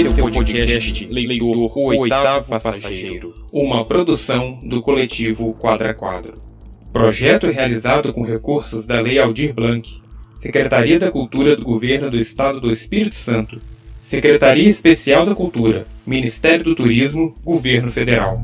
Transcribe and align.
Esse 0.00 0.18
é 0.18 0.24
o 0.24 0.30
podcast 0.30 1.06
Leitor 1.10 1.76
O 1.76 1.98
Oitavo 1.98 2.48
Passageiro, 2.48 3.34
uma 3.52 3.84
produção 3.84 4.58
do 4.62 4.80
coletivo 4.80 5.52
Quadra 5.52 5.92
Quadro. 5.92 6.38
Projeto 6.90 7.48
realizado 7.48 8.10
com 8.14 8.22
recursos 8.22 8.86
da 8.86 8.98
Lei 8.98 9.18
Aldir 9.18 9.52
Blanc, 9.52 10.00
Secretaria 10.38 10.98
da 10.98 11.10
Cultura 11.10 11.54
do 11.54 11.62
Governo 11.62 12.10
do 12.10 12.16
Estado 12.16 12.62
do 12.62 12.70
Espírito 12.70 13.14
Santo, 13.14 13.60
Secretaria 14.00 14.66
Especial 14.66 15.26
da 15.26 15.34
Cultura, 15.34 15.86
Ministério 16.06 16.64
do 16.64 16.74
Turismo, 16.74 17.36
Governo 17.44 17.92
Federal. 17.92 18.42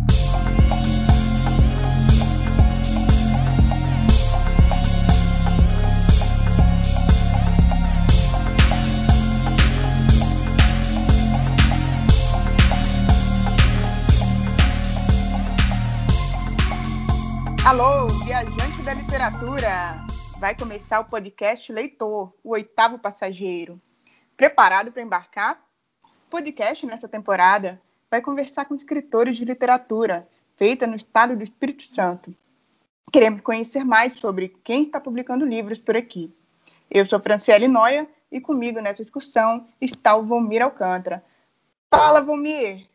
Da 18.86 18.94
literatura! 18.94 20.06
Vai 20.38 20.54
começar 20.56 21.00
o 21.00 21.04
podcast 21.06 21.72
Leitor, 21.72 22.32
o 22.44 22.50
oitavo 22.50 23.00
passageiro. 23.00 23.82
Preparado 24.36 24.92
para 24.92 25.02
embarcar? 25.02 25.60
O 26.04 26.30
podcast 26.30 26.86
nessa 26.86 27.08
temporada 27.08 27.82
vai 28.08 28.20
conversar 28.20 28.64
com 28.64 28.76
escritores 28.76 29.36
de 29.36 29.44
literatura 29.44 30.28
feita 30.56 30.86
no 30.86 30.94
estado 30.94 31.34
do 31.34 31.42
Espírito 31.42 31.82
Santo. 31.82 32.32
Queremos 33.12 33.40
conhecer 33.40 33.84
mais 33.84 34.20
sobre 34.20 34.50
quem 34.62 34.84
está 34.84 35.00
publicando 35.00 35.44
livros 35.44 35.80
por 35.80 35.96
aqui. 35.96 36.32
Eu 36.88 37.04
sou 37.04 37.18
Franciele 37.18 37.66
Noia 37.66 38.08
e 38.30 38.40
comigo 38.40 38.80
nessa 38.80 39.02
discussão 39.02 39.66
está 39.80 40.14
o 40.14 40.24
Vomir 40.24 40.62
Alcântara. 40.62 41.24
Fala, 41.90 42.20
Vomir! 42.20 42.88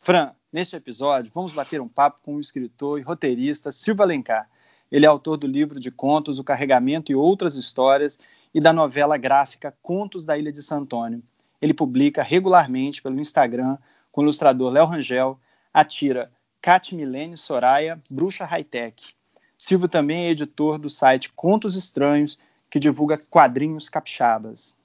Fran, 0.00 0.34
Neste 0.52 0.74
episódio, 0.74 1.30
vamos 1.32 1.52
bater 1.52 1.80
um 1.80 1.86
papo 1.86 2.18
com 2.24 2.34
o 2.34 2.40
escritor 2.40 2.98
e 2.98 3.02
roteirista 3.02 3.70
Silva 3.70 4.02
Alencar. 4.02 4.50
Ele 4.90 5.06
é 5.06 5.08
autor 5.08 5.36
do 5.36 5.46
livro 5.46 5.78
de 5.78 5.90
contos 5.90 6.38
O 6.38 6.44
Carregamento 6.44 7.12
e 7.12 7.14
Outras 7.14 7.54
Histórias 7.54 8.18
e 8.52 8.60
da 8.60 8.72
novela 8.72 9.16
gráfica 9.16 9.76
Contos 9.82 10.24
da 10.24 10.36
Ilha 10.36 10.52
de 10.52 10.62
Santônio. 10.62 11.22
Ele 11.60 11.74
publica 11.74 12.22
regularmente 12.22 13.02
pelo 13.02 13.20
Instagram 13.20 13.76
com 14.10 14.20
o 14.20 14.24
ilustrador 14.24 14.72
Léo 14.72 14.86
Rangel 14.86 15.38
a 15.72 15.84
tira 15.84 16.32
Cat 16.60 16.94
Milene 16.94 17.36
Soraya, 17.36 18.00
Bruxa 18.10 18.44
Hightech. 18.44 19.14
Silvio 19.56 19.88
também 19.88 20.26
é 20.26 20.30
editor 20.30 20.78
do 20.78 20.88
site 20.88 21.32
Contos 21.34 21.76
Estranhos, 21.76 22.38
que 22.70 22.78
divulga 22.78 23.18
quadrinhos 23.30 23.88
capixabas. 23.88 24.76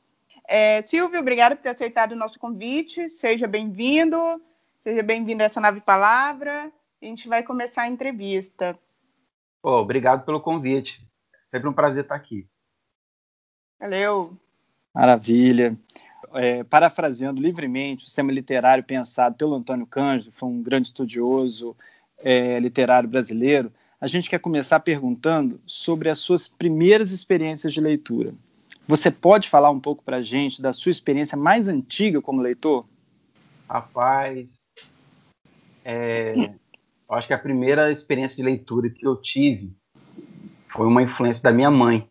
É, 0.48 0.82
Silvio, 0.84 1.20
obrigado 1.20 1.56
por 1.56 1.64
ter 1.64 1.70
aceitado 1.70 2.12
o 2.12 2.16
nosso 2.16 2.38
convite. 2.38 3.10
Seja 3.10 3.48
bem-vindo. 3.48 4.18
Seja 4.80 5.02
bem-vindo 5.02 5.42
a 5.42 5.46
essa 5.48 5.60
nave 5.60 5.82
palavra. 5.82 6.72
A 7.02 7.06
gente 7.06 7.28
vai 7.28 7.42
começar 7.42 7.84
a 7.84 7.88
entrevista. 7.88 8.78
Oh, 9.68 9.80
obrigado 9.80 10.24
pelo 10.24 10.40
convite. 10.40 11.04
Sempre 11.48 11.68
um 11.68 11.74
prazer 11.74 12.04
estar 12.04 12.14
aqui. 12.14 12.48
Valeu. 13.80 14.38
Maravilha. 14.94 15.76
É, 16.36 16.64
parafraseando 16.64 17.42
livremente 17.42 18.04
o 18.04 18.06
sistema 18.06 18.32
literário 18.32 18.84
pensado 18.84 19.36
pelo 19.36 19.56
Antônio 19.56 19.88
Cândido, 19.88 20.30
que 20.30 20.38
foi 20.38 20.50
um 20.50 20.62
grande 20.62 20.90
estudioso 20.90 21.76
é, 22.20 22.60
literário 22.60 23.10
brasileiro, 23.10 23.74
a 24.00 24.06
gente 24.06 24.30
quer 24.30 24.38
começar 24.38 24.82
perguntando 24.82 25.60
sobre 25.66 26.12
as 26.12 26.20
suas 26.20 26.48
primeiras 26.48 27.10
experiências 27.10 27.74
de 27.74 27.82
leitura. 27.82 28.36
Você 28.88 29.10
pode 29.10 29.50
falar 29.50 29.72
um 29.72 29.80
pouco 29.80 30.04
para 30.04 30.18
a 30.18 30.22
gente 30.22 30.62
da 30.62 30.74
sua 30.74 30.92
experiência 30.92 31.36
mais 31.36 31.68
antiga 31.68 32.22
como 32.22 32.40
leitor? 32.40 32.86
Rapaz, 33.68 34.60
é, 35.84 36.54
acho 37.12 37.28
que 37.28 37.34
a 37.34 37.40
primeira 37.40 37.92
experiência 37.92 38.36
de 38.36 38.44
leitura 38.44 38.90
que 38.90 39.06
eu 39.06 39.16
tive 39.22 39.76
foi 40.70 40.88
uma 40.88 41.02
influência 41.02 41.44
da 41.44 41.52
minha 41.52 41.72
mãe. 41.72 42.10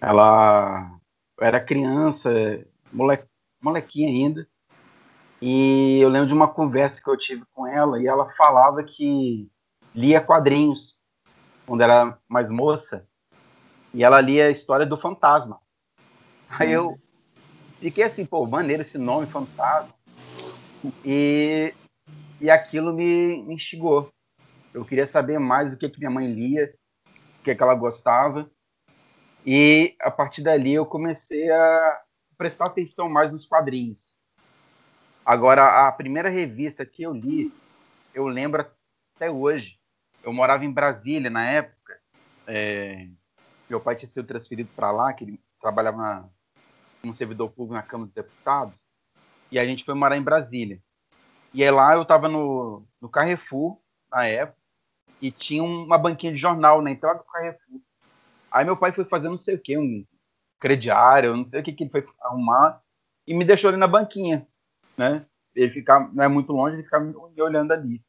Ela 0.00 0.90
eu 1.38 1.46
era 1.46 1.60
criança, 1.60 2.30
mole, 2.90 3.18
molequinha 3.60 4.08
ainda, 4.08 4.48
e 5.40 5.98
eu 6.00 6.08
lembro 6.08 6.28
de 6.28 6.34
uma 6.34 6.48
conversa 6.48 7.00
que 7.02 7.10
eu 7.10 7.16
tive 7.16 7.44
com 7.52 7.66
ela 7.66 8.00
e 8.00 8.06
ela 8.06 8.28
falava 8.30 8.82
que 8.82 9.50
lia 9.94 10.20
quadrinhos 10.20 10.96
quando 11.66 11.82
era 11.82 12.18
mais 12.28 12.50
moça 12.50 13.06
e 13.92 14.02
ela 14.02 14.20
lia 14.20 14.46
a 14.46 14.50
história 14.50 14.86
do 14.86 14.96
fantasma. 14.96 15.60
Aí 16.48 16.72
eu 16.72 16.98
fiquei 17.80 18.04
assim, 18.04 18.24
pô, 18.24 18.46
maneiro 18.46 18.82
esse 18.82 18.96
nome, 18.96 19.26
fantasma. 19.26 19.94
E 21.04 21.74
e 22.40 22.50
aquilo 22.50 22.92
me, 22.92 23.36
instigou. 23.52 24.10
Eu 24.72 24.84
queria 24.84 25.06
saber 25.06 25.38
mais 25.38 25.72
o 25.72 25.78
que, 25.78 25.88
que 25.88 25.98
minha 25.98 26.10
mãe 26.10 26.30
lia, 26.30 26.74
o 27.40 27.42
que, 27.42 27.54
que 27.54 27.62
ela 27.62 27.74
gostava. 27.74 28.50
E 29.44 29.96
a 30.00 30.10
partir 30.10 30.42
dali 30.42 30.74
eu 30.74 30.84
comecei 30.84 31.50
a 31.50 32.00
prestar 32.36 32.66
atenção 32.66 33.08
mais 33.08 33.32
nos 33.32 33.46
quadrinhos. 33.46 34.16
Agora, 35.24 35.86
a 35.86 35.92
primeira 35.92 36.28
revista 36.28 36.84
que 36.84 37.02
eu 37.02 37.12
li, 37.12 37.52
eu 38.14 38.26
lembro 38.26 38.66
até 39.14 39.30
hoje. 39.30 39.78
Eu 40.22 40.32
morava 40.32 40.64
em 40.64 40.70
Brasília 40.70 41.30
na 41.30 41.48
época. 41.48 41.98
É, 42.46 43.08
meu 43.68 43.80
pai 43.80 43.96
tinha 43.96 44.08
sido 44.08 44.26
transferido 44.26 44.70
para 44.76 44.90
lá, 44.90 45.12
que 45.12 45.24
ele 45.24 45.40
trabalhava 45.60 46.30
como 47.00 47.14
servidor 47.14 47.50
público 47.50 47.74
na 47.74 47.82
Câmara 47.82 48.06
dos 48.06 48.14
Deputados. 48.14 48.88
E 49.50 49.58
a 49.58 49.64
gente 49.64 49.84
foi 49.84 49.94
morar 49.94 50.16
em 50.16 50.22
Brasília. 50.22 50.80
E 51.52 51.62
aí 51.62 51.70
lá 51.70 51.94
eu 51.94 52.04
tava 52.04 52.28
no, 52.28 52.84
no 53.00 53.08
Carrefour, 53.08 53.78
na 54.10 54.26
época, 54.26 54.58
e 55.20 55.30
tinha 55.30 55.62
uma 55.62 55.98
banquinha 55.98 56.32
de 56.32 56.38
jornal 56.38 56.82
na 56.82 56.90
entrada 56.90 57.18
do 57.18 57.24
Carrefour. 57.24 57.80
Aí 58.50 58.64
meu 58.64 58.76
pai 58.76 58.92
foi 58.92 59.04
fazer 59.04 59.28
não 59.28 59.38
sei 59.38 59.54
o 59.54 59.60
que, 59.60 59.76
um 59.76 60.04
crediário, 60.58 61.36
não 61.36 61.44
sei 61.44 61.60
o 61.60 61.62
que, 61.62 61.72
que 61.72 61.84
ele 61.84 61.90
foi 61.90 62.06
arrumar, 62.20 62.80
e 63.26 63.34
me 63.34 63.44
deixou 63.44 63.68
ali 63.68 63.76
na 63.76 63.86
banquinha, 63.86 64.46
né? 64.96 65.26
Ele 65.54 65.70
ficava, 65.70 66.10
não 66.12 66.24
é 66.24 66.28
muito 66.28 66.52
longe, 66.52 66.76
ele 66.76 66.84
ficava 66.84 67.04
me 67.04 67.42
olhando 67.42 67.72
ali. 67.72 68.02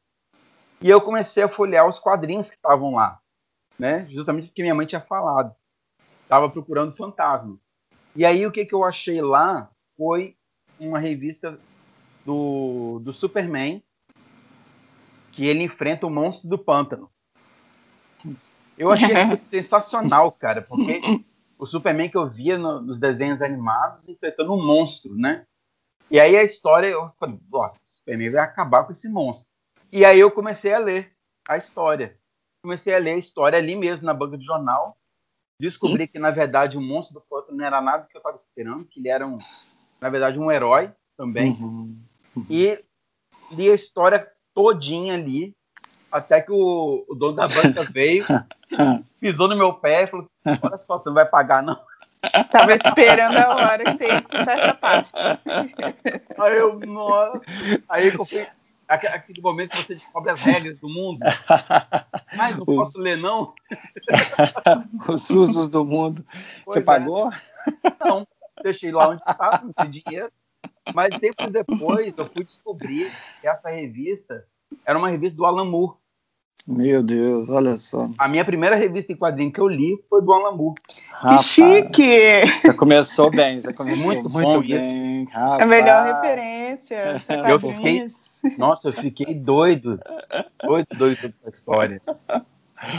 E 0.80 0.88
eu 0.88 1.00
comecei 1.00 1.42
a 1.42 1.48
folhear 1.48 1.88
os 1.88 1.98
quadrinhos 1.98 2.48
que 2.48 2.56
estavam 2.56 2.94
lá, 2.94 3.18
né? 3.78 4.06
Justamente 4.10 4.46
porque 4.46 4.62
minha 4.62 4.74
mãe 4.74 4.86
tinha 4.86 5.00
falado. 5.00 5.54
Tava 6.28 6.48
procurando 6.48 6.96
fantasma. 6.96 7.58
E 8.14 8.24
aí 8.24 8.46
o 8.46 8.52
que, 8.52 8.64
que 8.64 8.74
eu 8.74 8.84
achei 8.84 9.20
lá 9.20 9.70
foi 9.96 10.36
uma 10.78 10.98
revista 10.98 11.58
do, 12.28 13.00
do 13.02 13.14
Superman, 13.14 13.82
que 15.32 15.46
ele 15.46 15.62
enfrenta 15.62 16.06
o 16.06 16.10
monstro 16.10 16.46
do 16.46 16.58
pântano. 16.58 17.10
Eu 18.76 18.90
achei 18.92 19.08
sensacional, 19.48 20.30
cara, 20.32 20.60
porque 20.60 21.00
o 21.58 21.64
Superman 21.64 22.10
que 22.10 22.18
eu 22.18 22.28
via 22.28 22.58
no, 22.58 22.82
nos 22.82 23.00
desenhos 23.00 23.40
animados 23.40 24.06
enfrentando 24.06 24.52
um 24.52 24.62
monstro, 24.62 25.14
né? 25.14 25.46
E 26.10 26.20
aí 26.20 26.36
a 26.36 26.44
história, 26.44 26.88
eu 26.88 27.10
falei, 27.18 27.38
nossa, 27.50 27.78
o 27.78 27.90
Superman 27.90 28.30
vai 28.30 28.42
acabar 28.42 28.84
com 28.84 28.92
esse 28.92 29.08
monstro. 29.08 29.50
E 29.90 30.04
aí 30.04 30.20
eu 30.20 30.30
comecei 30.30 30.74
a 30.74 30.78
ler 30.78 31.10
a 31.48 31.56
história. 31.56 32.18
Comecei 32.62 32.94
a 32.94 32.98
ler 32.98 33.12
a 33.12 33.18
história 33.18 33.58
ali 33.58 33.74
mesmo, 33.74 34.04
na 34.04 34.12
banca 34.12 34.36
de 34.36 34.44
jornal. 34.44 34.98
Descobri 35.58 36.06
que, 36.06 36.18
na 36.18 36.30
verdade, 36.30 36.76
o 36.76 36.80
monstro 36.80 37.14
do 37.14 37.22
pântano 37.22 37.56
não 37.56 37.64
era 37.64 37.80
nada 37.80 38.06
que 38.06 38.14
eu 38.14 38.20
estava 38.20 38.36
esperando, 38.36 38.84
que 38.84 39.00
ele 39.00 39.08
era, 39.08 39.26
um, 39.26 39.38
na 39.98 40.10
verdade, 40.10 40.38
um 40.38 40.52
herói 40.52 40.92
também. 41.16 41.52
Uhum. 41.52 42.07
E 42.50 42.82
li 43.50 43.70
a 43.70 43.74
história 43.74 44.26
todinha 44.54 45.14
ali, 45.14 45.54
até 46.10 46.40
que 46.40 46.52
o, 46.52 47.04
o 47.08 47.14
dono 47.14 47.36
da 47.36 47.48
banca 47.48 47.82
veio, 47.84 48.26
pisou 49.20 49.48
no 49.48 49.56
meu 49.56 49.74
pé 49.74 50.02
e 50.02 50.06
falou: 50.06 50.26
Olha 50.44 50.78
só, 50.78 50.98
você 50.98 51.08
não 51.08 51.14
vai 51.14 51.26
pagar, 51.26 51.62
não. 51.62 51.78
Tava 52.50 52.74
esperando 52.74 53.36
a 53.36 53.48
hora 53.54 53.84
que 53.84 53.98
você 53.98 54.06
ia 54.06 54.22
contar 54.22 54.58
essa 54.58 54.74
parte. 54.74 55.12
Aí 56.38 56.56
eu, 56.56 56.80
nossa. 56.80 57.40
Aí 57.88 58.08
eu 58.08 58.24
fui. 58.24 58.46
Aquele 58.88 59.42
momento 59.42 59.72
que 59.72 59.82
você 59.82 59.94
descobre 59.96 60.30
as 60.32 60.40
regras 60.40 60.80
do 60.80 60.88
mundo. 60.88 61.18
Mas 62.34 62.56
não 62.56 62.64
posso 62.66 62.98
ler, 62.98 63.18
não. 63.18 63.52
Os 65.06 65.28
usos 65.28 65.68
do 65.68 65.84
mundo. 65.84 66.24
Pois 66.64 66.74
você 66.74 66.78
é. 66.78 66.82
pagou? 66.82 67.30
Não, 68.00 68.26
deixei 68.62 68.90
lá 68.90 69.10
onde 69.10 69.22
estava, 69.28 69.62
não 69.62 69.72
tinha 69.74 70.02
dinheiro. 70.02 70.32
Mas 70.94 71.16
tempos 71.18 71.50
depois 71.52 72.16
eu 72.16 72.26
fui 72.26 72.44
descobrir 72.44 73.12
que 73.40 73.46
essa 73.46 73.68
revista 73.68 74.44
era 74.84 74.98
uma 74.98 75.08
revista 75.08 75.36
do 75.36 75.46
Alan 75.46 75.64
Moore. 75.64 75.96
Meu 76.66 77.02
Deus, 77.02 77.48
olha 77.48 77.76
só. 77.76 78.10
A 78.18 78.28
minha 78.28 78.44
primeira 78.44 78.76
revista 78.76 79.12
em 79.12 79.16
quadrinho 79.16 79.50
que 79.50 79.60
eu 79.60 79.68
li 79.68 79.98
foi 80.10 80.20
do 80.20 80.32
Alan 80.32 80.54
Moore. 80.54 80.78
Rapaz, 81.10 81.40
que 81.40 81.48
chique! 81.48 82.46
Já 82.66 82.74
começou 82.74 83.30
bem, 83.30 83.60
já 83.60 83.72
começou 83.72 84.04
muito, 84.04 84.28
muito 84.28 84.60
bem. 84.60 85.24
Rapaz. 85.32 85.60
A 85.60 85.66
melhor 85.66 86.04
referência. 86.04 87.22
Eu 87.48 87.58
fiquei, 87.58 88.06
nossa, 88.58 88.88
eu 88.88 88.92
fiquei 88.92 89.34
doido. 89.34 89.98
Doido, 90.62 90.86
doido 90.96 91.20
com 91.20 91.48
essa 91.48 91.56
história. 91.56 92.02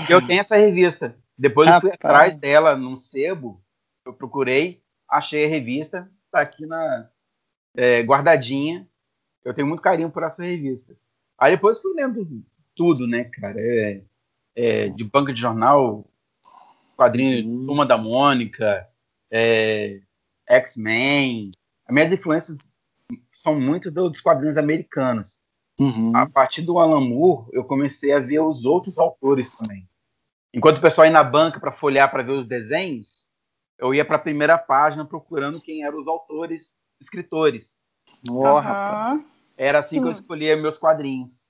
Eu 0.09 0.25
tenho 0.25 0.39
essa 0.39 0.57
revista. 0.57 1.15
Depois 1.38 1.69
eu 1.69 1.80
fui 1.80 1.92
atrás 1.92 2.35
dela 2.35 2.75
num 2.75 2.97
sebo. 2.97 3.62
Eu 4.06 4.13
procurei, 4.13 4.81
achei 5.09 5.45
a 5.45 5.50
revista. 5.50 6.09
Tá 6.31 6.42
aqui 6.42 6.65
na, 6.65 7.07
é, 7.79 8.01
guardadinha. 8.01 8.85
Eu 9.43 9.53
tenho 9.53 9.67
muito 9.67 9.81
carinho 9.81 10.11
por 10.11 10.21
essa 10.23 10.43
revista. 10.43 10.93
Aí 11.37 11.53
depois 11.53 11.79
fui 11.79 11.93
lendo 11.93 12.43
tudo, 12.75 13.07
né, 13.07 13.23
cara? 13.23 13.55
É, 13.57 14.01
é, 14.53 14.89
de 14.89 15.03
banca 15.05 15.33
de 15.33 15.39
jornal, 15.39 16.05
quadrinho 16.97 17.47
uhum. 17.47 17.65
Turma 17.65 17.85
da 17.85 17.97
Mônica, 17.97 18.85
é, 19.31 20.01
X-Men. 20.45 21.51
As 21.87 21.93
minhas 21.93 22.11
influências 22.11 22.57
são 23.33 23.57
muito 23.57 23.89
dos 23.89 24.19
quadrinhos 24.19 24.57
americanos. 24.57 25.39
Uhum. 25.79 26.11
A 26.13 26.27
partir 26.27 26.61
do 26.61 26.77
Alan 26.77 26.99
Moore, 26.99 27.47
eu 27.53 27.63
comecei 27.63 28.11
a 28.11 28.19
ver 28.19 28.39
os 28.41 28.65
outros 28.65 28.99
autores 28.99 29.55
também. 29.55 29.87
Enquanto 30.53 30.79
o 30.79 30.81
pessoal 30.81 31.07
ia 31.07 31.13
na 31.13 31.23
banca 31.23 31.61
para 31.61 31.71
folhear 31.71 32.11
para 32.11 32.23
ver 32.23 32.33
os 32.33 32.45
desenhos, 32.45 33.29
eu 33.77 33.93
ia 33.93 34.03
para 34.03 34.17
a 34.17 34.19
primeira 34.19 34.57
página 34.57 35.05
procurando 35.05 35.61
quem 35.61 35.85
eram 35.85 35.97
os 35.97 36.07
autores, 36.07 36.75
escritores. 36.99 37.77
Oh, 38.27 38.59
uhum. 38.59 39.25
Era 39.57 39.79
assim 39.79 39.99
que 39.99 40.07
eu 40.07 40.09
hum. 40.09 40.13
escolhia 40.13 40.57
meus 40.57 40.77
quadrinhos. 40.77 41.49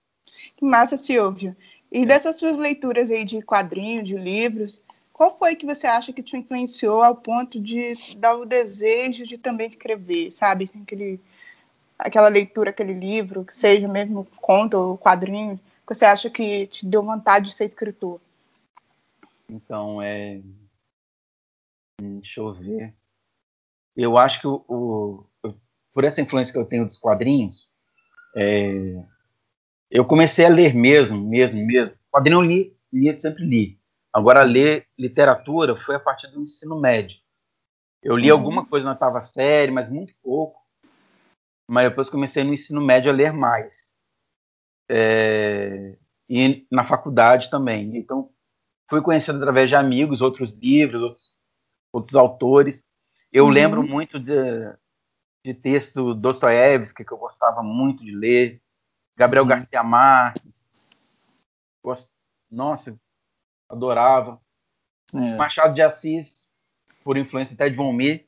Que 0.55 0.65
massa, 0.65 0.97
Silvio. 0.97 1.55
E 1.91 2.05
dessas 2.05 2.37
suas 2.37 2.57
leituras 2.57 3.09
aí 3.09 3.25
de 3.25 3.41
quadrinhos, 3.41 4.07
de 4.07 4.15
livros, 4.15 4.81
qual 5.11 5.37
foi 5.37 5.55
que 5.55 5.65
você 5.65 5.87
acha 5.87 6.13
que 6.13 6.23
te 6.23 6.37
influenciou 6.37 7.03
ao 7.03 7.15
ponto 7.15 7.59
de 7.59 7.93
dar 8.17 8.35
o 8.35 8.45
desejo 8.45 9.25
de 9.25 9.37
também 9.37 9.67
escrever, 9.67 10.31
sabe? 10.33 10.63
Assim, 10.63 10.81
aquele, 10.81 11.19
aquela 11.97 12.29
leitura, 12.29 12.69
aquele 12.69 12.93
livro, 12.93 13.43
que 13.43 13.55
seja 13.55 13.87
mesmo 13.87 14.25
conto 14.37 14.77
ou 14.77 14.97
quadrinho, 14.97 15.59
que 15.85 15.93
você 15.93 16.05
acha 16.05 16.29
que 16.29 16.67
te 16.67 16.85
deu 16.85 17.03
vontade 17.03 17.47
de 17.47 17.53
ser 17.53 17.65
escritor? 17.65 18.21
Então, 19.49 20.01
é. 20.01 20.39
Deixa 21.99 22.39
eu 22.39 22.53
ver. 22.53 22.93
Eu 23.97 24.17
acho 24.17 24.39
que 24.39 24.47
o, 24.47 24.63
o 24.69 25.25
por 25.94 26.03
essa 26.03 26.21
influência 26.21 26.51
que 26.51 26.59
eu 26.59 26.65
tenho 26.65 26.86
dos 26.86 26.97
quadrinhos, 26.97 27.74
é, 28.36 29.03
eu 29.89 30.06
comecei 30.06 30.45
a 30.45 30.50
ler 30.50 30.74
mesmo, 30.74 31.27
mesmo, 31.27 31.65
mesmo. 31.65 31.95
Quadrinho 32.12 32.39
eu 32.39 32.41
li, 32.41 32.77
li, 32.91 33.18
sempre 33.18 33.44
li. 33.44 33.80
Agora, 34.13 34.44
ler 34.44 34.88
literatura 34.97 35.75
foi 35.75 35.95
a 35.95 36.00
partir 36.00 36.27
do 36.27 36.41
ensino 36.41 36.80
médio. 36.80 37.18
Eu 38.01 38.15
li 38.15 38.31
uhum. 38.31 38.38
alguma 38.38 38.65
coisa 38.65 38.86
na 38.86 38.91
oitava 38.91 39.21
série, 39.21 39.71
mas 39.71 39.89
muito 39.89 40.13
pouco. 40.24 40.59
Mas 41.68 41.89
depois 41.89 42.09
comecei 42.09 42.44
no 42.44 42.53
ensino 42.53 42.81
médio 42.81 43.12
a 43.12 43.13
ler 43.13 43.33
mais. 43.33 43.75
É, 44.89 45.95
e 46.27 46.65
na 46.71 46.85
faculdade 46.85 47.50
também. 47.50 47.97
Então, 47.97 48.30
fui 48.89 49.01
conhecendo 49.01 49.38
através 49.38 49.69
de 49.69 49.75
amigos, 49.75 50.21
outros 50.21 50.53
livros, 50.56 51.01
outros, 51.01 51.33
outros 51.92 52.15
autores. 52.15 52.83
Eu 53.31 53.45
uhum. 53.45 53.51
lembro 53.51 53.83
muito 53.83 54.19
de, 54.19 54.33
de 55.44 55.53
texto 55.53 56.13
Dostoiévski, 56.13 57.06
que 57.06 57.12
eu 57.12 57.18
gostava 57.18 57.63
muito 57.63 58.03
de 58.03 58.12
ler. 58.12 58.62
Gabriel 59.18 59.44
uhum. 59.44 59.50
Garcia 59.50 59.83
Marques. 59.83 60.63
Gost... 61.83 62.09
Nossa, 62.51 62.97
adorava. 63.69 64.39
É. 65.13 65.36
Machado 65.36 65.74
de 65.74 65.81
Assis, 65.81 66.47
por 67.03 67.18
influência 67.18 67.53
até 67.53 67.69
de 67.69 67.75
Von 67.75 67.94
Mir. 67.94 68.27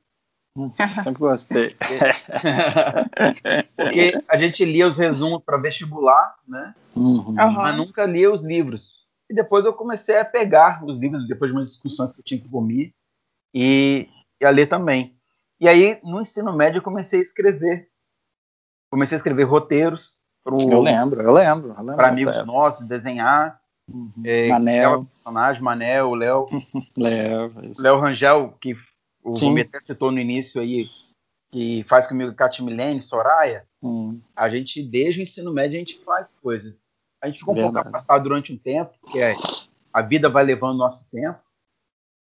Hum, 0.58 0.72
sempre 1.04 1.19
gostei. 1.19 1.78
Porque 3.75 4.22
a 4.28 4.38
gente 4.38 4.66
lia 4.66 4.88
os 4.88 4.98
resumos 4.98 5.42
para 5.44 5.57
vestibular, 5.57 6.36
né? 6.46 6.75
Uhum. 6.96 7.34
Mas 7.34 7.78
nunca 7.78 8.06
lia 8.06 8.31
os 8.31 8.44
livros. 8.44 9.07
E 9.30 9.34
depois 9.34 9.66
eu 9.66 9.74
comecei 9.74 10.18
a 10.18 10.25
pegar 10.25 10.84
os 10.84 11.00
livros, 11.00 11.25
depois 11.28 11.52
de 11.52 11.57
umas 11.57 11.69
discussões 11.69 12.12
que 12.12 12.19
eu 12.19 12.24
tinha 12.24 12.42
com 12.42 12.60
o 12.60 12.72
e, 13.54 14.10
e 14.42 14.46
a 14.46 14.50
ler 14.50 14.68
também. 14.68 15.16
E 15.62 15.68
aí, 15.68 16.00
no 16.04 16.19
ensino 16.19 16.52
médio, 16.52 16.80
eu 16.80 16.84
comecei 16.84 17.19
a 17.19 17.24
escrever. 17.24 17.88
Comecei 18.92 19.16
a 19.16 19.19
escrever 19.19 19.44
roteiros. 19.44 20.19
Pro, 20.44 20.58
eu 20.60 20.81
lembro, 20.81 21.22
eu 21.22 21.31
lembro. 21.31 21.68
lembro 21.78 21.96
para 21.96 22.08
amigos 22.08 22.46
nossos, 22.48 22.88
desenhar. 22.88 23.62
Uhum. 23.88 24.12
É, 24.25 24.48
Manel. 24.48 25.02
personagem, 25.02 25.62
Manel, 25.62 26.10
o 26.10 26.16
Léo. 26.16 26.48
Léo, 26.98 27.54
Léo 27.80 28.00
Rangel, 28.00 28.58
que 28.60 28.75
o 29.24 29.38
Rumi 29.38 29.62
até 29.62 29.80
citou 29.80 30.12
no 30.12 30.19
início 30.19 30.60
aí, 30.60 30.90
que 31.52 31.86
faz 31.88 32.07
comigo 32.07 32.34
Catimilene, 32.34 33.00
Soraya. 33.00 33.64
Hum. 33.84 34.19
A 34.36 34.50
gente, 34.50 34.81
desde 34.81 35.19
o 35.19 35.24
ensino 35.24 35.54
médio, 35.54 35.75
a 35.75 35.80
gente 35.80 36.04
faz 36.04 36.31
coisas. 36.42 36.74
A 37.22 37.28
gente 37.28 37.38
ficou 37.38 37.56
um 37.56 37.62
pouco 37.62 37.78
afastado 37.78 38.24
durante 38.24 38.52
um 38.52 38.57
tempo, 38.57 38.92
porque 39.00 39.19
é, 39.19 39.36
a 39.94 40.02
vida 40.02 40.28
vai 40.28 40.44
levando 40.44 40.80
nosso 40.80 41.07
tempo 41.12 41.40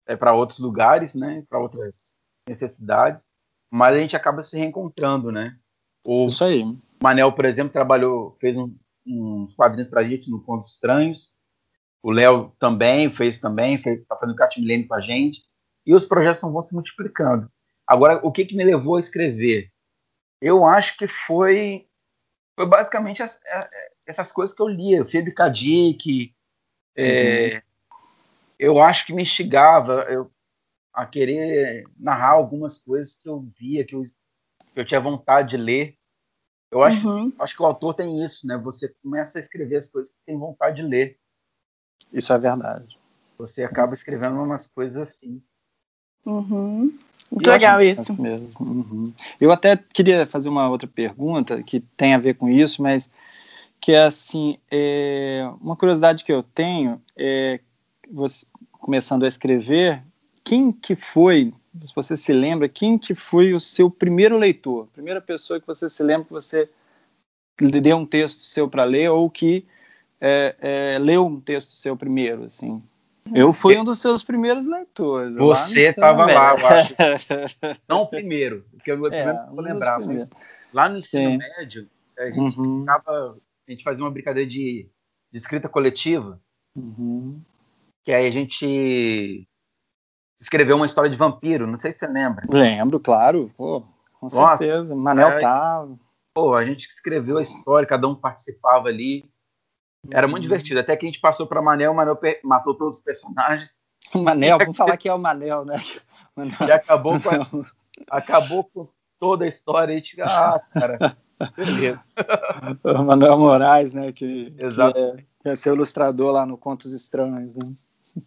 é, 0.06 0.16
para 0.16 0.32
outros 0.32 0.58
lugares, 0.58 1.14
né? 1.14 1.44
Para 1.46 1.58
outras 1.58 2.16
necessidades. 2.48 3.24
Mas 3.70 3.94
a 3.94 3.98
gente 3.98 4.16
acaba 4.16 4.42
se 4.42 4.56
reencontrando, 4.56 5.30
né? 5.30 5.56
O 6.06 6.28
Isso 6.28 6.44
aí. 6.44 6.64
Manel, 7.02 7.32
por 7.32 7.44
exemplo, 7.44 7.72
trabalhou, 7.72 8.36
fez 8.40 8.56
um, 8.56 8.74
uns 9.06 9.54
quadrinhos 9.54 9.88
para 9.88 10.00
a 10.00 10.04
gente 10.04 10.30
no 10.30 10.42
Contos 10.42 10.72
Estranhos. 10.72 11.30
O 12.02 12.10
Léo 12.10 12.52
também 12.58 13.14
fez 13.14 13.38
também, 13.38 13.74
está 13.74 14.16
fazendo 14.16 14.36
Catimilene 14.36 14.86
com 14.86 14.94
a 14.94 15.00
gente. 15.00 15.42
E 15.84 15.94
os 15.94 16.06
projetos 16.06 16.40
vão 16.40 16.62
se 16.62 16.74
multiplicando. 16.74 17.50
Agora, 17.86 18.20
o 18.22 18.30
que, 18.30 18.44
que 18.44 18.56
me 18.56 18.64
levou 18.64 18.96
a 18.96 19.00
escrever? 19.00 19.70
Eu 20.40 20.64
acho 20.64 20.96
que 20.96 21.08
foi, 21.26 21.86
foi 22.58 22.66
basicamente 22.66 23.22
as, 23.22 23.38
essas 24.06 24.30
coisas 24.30 24.54
que 24.54 24.62
eu 24.62 24.68
lia. 24.68 25.04
Felipe 25.04 25.32
Kadik, 25.32 26.34
é, 26.96 27.54
uhum. 27.54 27.60
eu 28.58 28.80
acho 28.80 29.06
que 29.06 29.12
me 29.12 29.22
instigava 29.22 30.06
eu, 30.08 30.30
a 30.98 31.06
querer 31.06 31.84
narrar 31.96 32.30
algumas 32.30 32.76
coisas 32.76 33.14
que 33.14 33.28
eu 33.28 33.48
via, 33.56 33.84
que 33.84 33.94
eu, 33.94 34.02
que 34.02 34.80
eu 34.80 34.84
tinha 34.84 35.00
vontade 35.00 35.50
de 35.50 35.56
ler. 35.56 35.96
Eu 36.72 36.82
acho, 36.82 37.08
uhum. 37.08 37.32
acho 37.38 37.54
que 37.54 37.62
o 37.62 37.66
autor 37.66 37.94
tem 37.94 38.24
isso, 38.24 38.44
né? 38.44 38.58
Você 38.58 38.88
começa 39.00 39.38
a 39.38 39.40
escrever 39.40 39.76
as 39.76 39.88
coisas 39.88 40.10
que 40.10 40.18
tem 40.26 40.36
vontade 40.36 40.82
de 40.82 40.82
ler. 40.82 41.16
Isso 42.12 42.32
é 42.32 42.38
verdade. 42.38 42.98
Você 43.38 43.62
acaba 43.62 43.94
escrevendo 43.94 44.42
umas 44.42 44.66
coisas 44.66 44.96
assim. 44.96 45.40
Uhum. 46.26 46.92
Muito 47.30 47.48
legal 47.48 47.80
isso. 47.80 48.20
Mesmo. 48.20 48.52
Uhum. 48.58 49.12
Eu 49.40 49.52
até 49.52 49.76
queria 49.76 50.26
fazer 50.26 50.48
uma 50.48 50.68
outra 50.68 50.88
pergunta 50.88 51.62
que 51.62 51.78
tem 51.96 52.12
a 52.12 52.18
ver 52.18 52.34
com 52.34 52.48
isso, 52.48 52.82
mas 52.82 53.08
que 53.80 53.92
é 53.92 54.02
assim, 54.02 54.58
é, 54.68 55.48
uma 55.60 55.76
curiosidade 55.76 56.24
que 56.24 56.32
eu 56.32 56.42
tenho 56.42 57.00
é, 57.16 57.60
você, 58.10 58.44
começando 58.72 59.22
a 59.22 59.28
escrever, 59.28 60.02
quem 60.48 60.72
que 60.72 60.96
foi, 60.96 61.52
se 61.84 61.94
você 61.94 62.16
se 62.16 62.32
lembra, 62.32 62.70
quem 62.70 62.96
que 62.96 63.14
foi 63.14 63.52
o 63.52 63.60
seu 63.60 63.90
primeiro 63.90 64.38
leitor, 64.38 64.86
primeira 64.94 65.20
pessoa 65.20 65.60
que 65.60 65.66
você 65.66 65.90
se 65.90 66.02
lembra 66.02 66.24
que 66.24 66.32
você 66.32 66.70
deu 67.58 67.98
um 67.98 68.06
texto 68.06 68.40
seu 68.40 68.66
para 68.66 68.84
ler 68.84 69.10
ou 69.10 69.28
que 69.28 69.66
é, 70.18 70.56
é, 70.60 70.98
leu 70.98 71.26
um 71.26 71.38
texto 71.38 71.72
seu 71.72 71.94
primeiro, 71.94 72.44
assim? 72.44 72.82
Eu 73.34 73.52
fui 73.52 73.76
um 73.76 73.84
dos 73.84 74.00
seus 74.00 74.24
primeiros 74.24 74.66
leitores. 74.66 75.36
Você 75.36 75.80
estava 75.80 76.24
lá, 76.24 76.54
eu 76.58 76.66
acho. 76.66 76.94
Não 77.86 78.02
o 78.02 78.06
primeiro, 78.06 78.64
porque 78.72 78.90
eu 78.90 79.06
é, 79.12 79.46
vou 79.50 79.60
lembrar. 79.60 80.00
Lá 80.72 80.88
no 80.88 80.96
ensino 80.96 81.32
Sim. 81.32 81.36
médio, 81.36 81.88
a 82.18 82.30
gente 82.30 82.58
uhum. 82.58 82.80
ficava 82.80 83.36
a 83.68 83.70
gente 83.70 83.84
fazia 83.84 84.02
uma 84.02 84.10
brincadeira 84.10 84.48
de, 84.48 84.88
de 85.30 85.38
escrita 85.38 85.68
coletiva. 85.68 86.40
Uhum. 86.74 87.38
Que 88.02 88.12
aí 88.12 88.26
a 88.26 88.30
gente 88.30 89.46
escreveu 90.40 90.76
uma 90.76 90.86
história 90.86 91.10
de 91.10 91.16
vampiro, 91.16 91.66
não 91.66 91.78
sei 91.78 91.92
se 91.92 92.00
você 92.00 92.06
lembra. 92.06 92.46
Lembro, 92.50 93.00
claro. 93.00 93.50
Pô, 93.56 93.82
com 94.20 94.26
Nossa, 94.26 94.58
certeza. 94.58 94.94
Manel 94.94 95.28
é, 95.28 95.38
tava. 95.40 95.98
Pô, 96.34 96.54
a 96.54 96.64
gente 96.64 96.86
escreveu 96.88 97.38
a 97.38 97.42
história, 97.42 97.88
cada 97.88 98.06
um 98.06 98.14
participava 98.14 98.88
ali. 98.88 99.24
Era 100.10 100.28
muito 100.28 100.44
uhum. 100.44 100.50
divertido. 100.50 100.80
Até 100.80 100.96
que 100.96 101.04
a 101.04 101.08
gente 101.08 101.20
passou 101.20 101.46
para 101.46 101.60
Manel, 101.60 101.92
o 101.92 101.94
Manel 101.94 102.18
matou 102.44 102.74
todos 102.74 102.98
os 102.98 103.02
personagens. 103.02 103.70
O 104.14 104.22
Manel, 104.22 104.56
vamos 104.56 104.76
falar 104.76 104.96
que 104.96 105.08
é 105.08 105.12
o 105.12 105.18
Manel, 105.18 105.64
né? 105.64 105.82
Manel. 106.34 106.56
E 106.66 106.72
acabou 106.72 107.20
com, 107.20 107.30
a, 107.30 108.16
acabou 108.16 108.64
com 108.64 108.88
toda 109.18 109.44
a 109.44 109.48
história. 109.48 109.92
A 109.92 109.98
gente, 109.98 110.18
ah, 110.22 110.62
cara. 110.72 111.16
Beleza. 111.56 112.00
o 112.84 113.02
Manuel 113.02 113.36
Moraes, 113.36 113.92
né? 113.92 114.12
Que, 114.12 114.54
Exato. 114.56 114.94
Que 114.94 115.00
é, 115.00 115.16
que 115.42 115.48
é 115.48 115.54
seu 115.56 115.74
ilustrador 115.74 116.32
lá 116.32 116.46
no 116.46 116.56
Contos 116.56 116.92
Estranhos. 116.92 117.54
Né? 117.56 117.74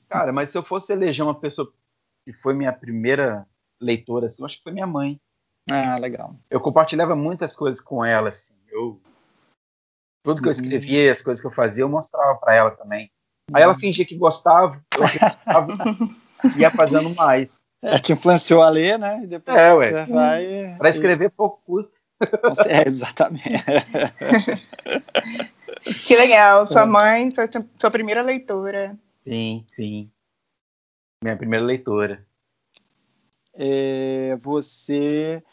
Cara, 0.10 0.32
mas 0.32 0.52
se 0.52 0.58
eu 0.58 0.64
fosse 0.64 0.92
eleger 0.92 1.26
uma 1.26 1.36
pessoa 1.36 1.72
que 2.32 2.42
foi 2.42 2.54
minha 2.54 2.72
primeira 2.72 3.46
leitora, 3.80 4.28
assim, 4.28 4.42
eu 4.42 4.46
acho 4.46 4.58
que 4.58 4.64
foi 4.64 4.72
minha 4.72 4.88
mãe. 4.88 5.20
Ah, 5.70 5.98
legal. 5.98 6.36
Eu 6.50 6.60
compartilhava 6.60 7.16
muitas 7.16 7.56
coisas 7.56 7.80
com 7.80 8.04
ela, 8.04 8.30
assim. 8.30 8.54
Eu, 8.70 9.00
tudo 10.24 10.42
que 10.42 10.48
eu 10.48 10.54
uhum. 10.54 10.60
escrevia, 10.60 11.12
as 11.12 11.22
coisas 11.22 11.42
que 11.42 11.48
eu 11.48 11.52
fazia, 11.52 11.84
eu 11.84 11.90
mostrava 11.90 12.38
para 12.40 12.54
ela 12.54 12.72
também. 12.72 13.12
Aí 13.54 13.62
ela 13.62 13.74
uhum. 13.74 13.80
fingia 13.80 14.06
que 14.06 14.16
gostava, 14.16 14.82
eu 14.94 15.02
gostava, 15.02 15.74
ia 16.58 16.72
fazendo 16.72 17.14
mais. 17.16 17.62
É, 17.84 17.98
te 17.98 18.14
influenciou 18.14 18.62
a 18.62 18.70
ler, 18.70 19.00
né? 19.00 19.22
E 19.24 19.28
depois 19.28 19.58
é, 19.58 19.74
ué. 19.74 19.92
Você 19.92 20.12
vai... 20.12 20.76
Para 20.78 20.90
escrever 20.90 21.32
pouco 21.32 21.62
custa. 21.66 21.94
É, 22.68 22.88
exatamente. 22.88 23.50
que 26.08 26.16
legal. 26.16 26.68
Sua 26.68 26.86
mãe 26.86 27.32
foi 27.32 27.50
sua 27.80 27.90
primeira 27.90 28.22
leitora. 28.22 28.96
Sim, 29.24 29.66
sim. 29.76 30.12
Minha 31.24 31.38
primeira 31.38 31.64
leitora. 31.64 32.26
É, 33.54 34.36
você 34.40 35.44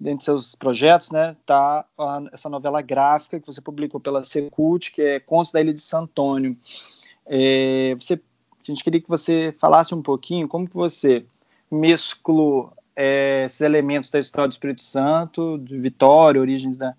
dentre 0.00 0.18
de 0.18 0.24
seus 0.24 0.54
projetos, 0.54 1.10
né, 1.10 1.36
tá 1.44 1.84
a, 1.98 2.22
essa 2.32 2.48
novela 2.48 2.80
gráfica 2.80 3.38
que 3.38 3.46
você 3.46 3.60
publicou 3.60 4.00
pela 4.00 4.24
Secult, 4.24 4.90
que 4.92 5.02
é 5.02 5.20
Contos 5.20 5.52
da 5.52 5.60
Ilha 5.60 5.74
de 5.74 5.80
Santo 5.80 6.04
Antônio. 6.04 6.52
É, 7.26 7.94
você, 7.96 8.14
a 8.14 8.64
gente 8.64 8.82
queria 8.82 9.00
que 9.00 9.08
você 9.08 9.54
falasse 9.58 9.94
um 9.94 10.00
pouquinho 10.00 10.48
como 10.48 10.66
que 10.66 10.74
você 10.74 11.26
mesclou 11.70 12.72
é, 12.96 13.44
esses 13.44 13.60
elementos 13.60 14.10
da 14.10 14.18
história 14.18 14.48
do 14.48 14.52
Espírito 14.52 14.82
Santo, 14.82 15.58
de 15.58 15.78
Vitória, 15.78 16.40
origens 16.40 16.78
da, 16.78 16.96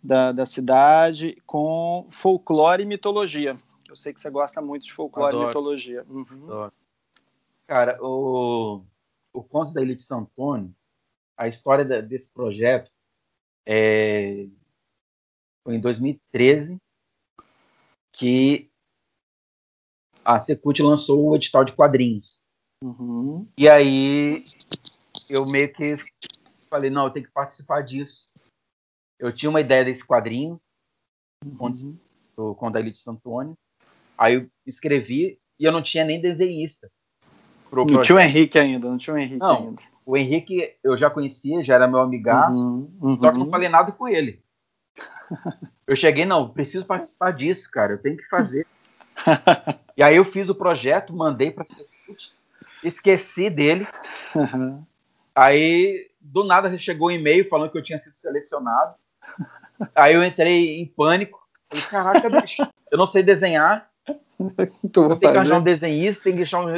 da, 0.00 0.30
da, 0.30 0.46
cidade, 0.46 1.36
com 1.44 2.06
folclore 2.10 2.84
e 2.84 2.86
mitologia. 2.86 3.56
Eu 3.88 3.96
sei 3.96 4.12
que 4.12 4.20
você 4.20 4.30
gosta 4.30 4.62
muito 4.62 4.84
de 4.84 4.92
folclore 4.92 5.30
Adoro. 5.30 5.44
e 5.44 5.46
mitologia. 5.48 6.06
Uhum. 6.08 6.70
Cara, 7.66 7.98
o, 8.00 8.84
o 9.32 9.42
Contos 9.42 9.74
da 9.74 9.82
Ilha 9.82 9.94
de 9.94 10.02
Santo 10.02 10.30
Antônio, 10.30 10.74
a 11.36 11.48
história 11.48 11.84
da, 11.84 12.00
desse 12.00 12.32
projeto 12.32 12.90
é, 13.66 14.46
foi 15.64 15.74
em 15.74 15.80
2013 15.80 16.78
que 18.12 18.70
a 20.24 20.38
Secult 20.40 20.80
lançou 20.80 21.28
o 21.28 21.36
edital 21.36 21.64
de 21.64 21.72
quadrinhos. 21.72 22.40
Uhum. 22.82 23.48
E 23.58 23.68
aí 23.68 24.44
eu 25.28 25.44
meio 25.46 25.72
que 25.72 25.96
falei, 26.68 26.90
não, 26.90 27.06
eu 27.06 27.10
tenho 27.10 27.26
que 27.26 27.32
participar 27.32 27.82
disso. 27.82 28.28
Eu 29.18 29.32
tinha 29.32 29.50
uma 29.50 29.60
ideia 29.60 29.84
desse 29.84 30.06
quadrinho, 30.06 30.60
uhum. 31.44 31.98
do 32.36 32.54
Conto 32.54 32.82
de 32.82 32.98
Santo 32.98 33.18
Antônio. 33.18 33.54
Aí 34.16 34.34
eu 34.34 34.50
escrevi 34.66 35.38
e 35.58 35.64
eu 35.64 35.72
não 35.72 35.82
tinha 35.82 36.04
nem 36.04 36.20
desenhista. 36.20 36.90
Não 37.72 37.86
projeto. 37.86 38.04
tinha 38.04 38.16
o 38.16 38.20
Henrique 38.20 38.58
ainda, 38.58 38.88
não 38.88 38.98
tinha 38.98 39.14
o 39.14 39.18
Henrique 39.18 39.38
não, 39.38 39.56
ainda. 39.56 39.82
O 40.04 40.16
Henrique 40.16 40.74
eu 40.82 40.96
já 40.96 41.10
conhecia, 41.10 41.64
já 41.64 41.74
era 41.74 41.88
meu 41.88 42.00
amigaço, 42.00 42.58
uhum, 42.58 42.90
uhum. 43.00 43.18
só 43.20 43.32
que 43.32 43.38
não 43.38 43.50
falei 43.50 43.68
nada 43.68 43.92
com 43.92 44.08
ele. 44.08 44.40
Eu 45.86 45.94
cheguei, 45.94 46.24
não, 46.24 46.48
preciso 46.48 46.84
participar 46.84 47.30
disso, 47.30 47.70
cara, 47.70 47.92
eu 47.92 48.02
tenho 48.02 48.16
que 48.16 48.26
fazer. 48.28 48.66
e 49.96 50.02
aí 50.02 50.16
eu 50.16 50.24
fiz 50.24 50.48
o 50.48 50.54
projeto, 50.54 51.14
mandei 51.14 51.48
para 51.48 51.64
esqueci 52.82 53.48
dele. 53.50 53.86
Aí, 55.34 56.08
do 56.18 56.44
nada, 56.44 56.76
chegou 56.78 57.08
um 57.08 57.12
e-mail 57.12 57.46
falando 57.48 57.70
que 57.70 57.76
eu 57.76 57.82
tinha 57.82 58.00
sido 58.00 58.16
selecionado. 58.16 58.94
Aí 59.94 60.14
eu 60.14 60.24
entrei 60.24 60.80
em 60.80 60.86
pânico. 60.86 61.46
Falei, 61.68 61.84
caraca, 61.84 62.40
bicho, 62.40 62.66
eu 62.90 62.96
não 62.96 63.06
sei 63.06 63.22
desenhar. 63.22 63.90
Tem 64.06 65.18
que 65.18 65.26
arranjar 65.26 65.58
um 65.58 65.62
desenhista, 65.62 66.22
tem 66.24 66.32
que 66.32 66.38
deixar 66.38 66.64
um. 66.64 66.74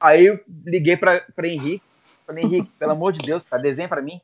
Aí 0.00 0.26
eu 0.26 0.40
liguei 0.64 0.96
para 0.96 1.24
Henrique. 1.44 1.82
Falei, 2.26 2.44
Henrique, 2.44 2.72
pelo 2.72 2.92
amor 2.92 3.12
de 3.12 3.24
Deus, 3.24 3.44
cara, 3.44 3.62
desenha 3.62 3.88
para 3.88 4.02
mim. 4.02 4.20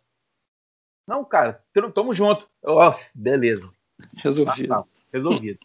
Não, 1.07 1.25
cara, 1.25 1.63
tamo 1.95 2.13
junto. 2.13 2.49
Ó, 2.63 2.91
oh, 2.91 3.01
beleza. 3.15 3.69
Resolvido. 4.17 4.73
Ah, 4.73 4.83
tá, 4.83 4.89
resolvido. 5.13 5.59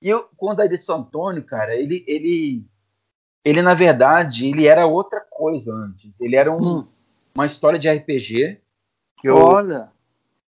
E 0.00 0.08
eu, 0.08 0.28
quando 0.36 0.60
a 0.60 0.66
de 0.66 0.80
São 0.80 1.00
Antônio, 1.00 1.42
cara, 1.42 1.74
ele, 1.74 2.04
ele, 2.06 2.64
ele, 3.44 3.62
na 3.62 3.74
verdade, 3.74 4.46
ele 4.46 4.66
era 4.66 4.86
outra 4.86 5.20
coisa 5.20 5.74
antes. 5.74 6.20
Ele 6.20 6.36
era 6.36 6.50
um, 6.50 6.78
hum. 6.80 6.86
uma 7.34 7.46
história 7.46 7.78
de 7.78 7.90
RPG 7.90 8.60
que 9.20 9.28
eu, 9.28 9.36
Olha. 9.36 9.90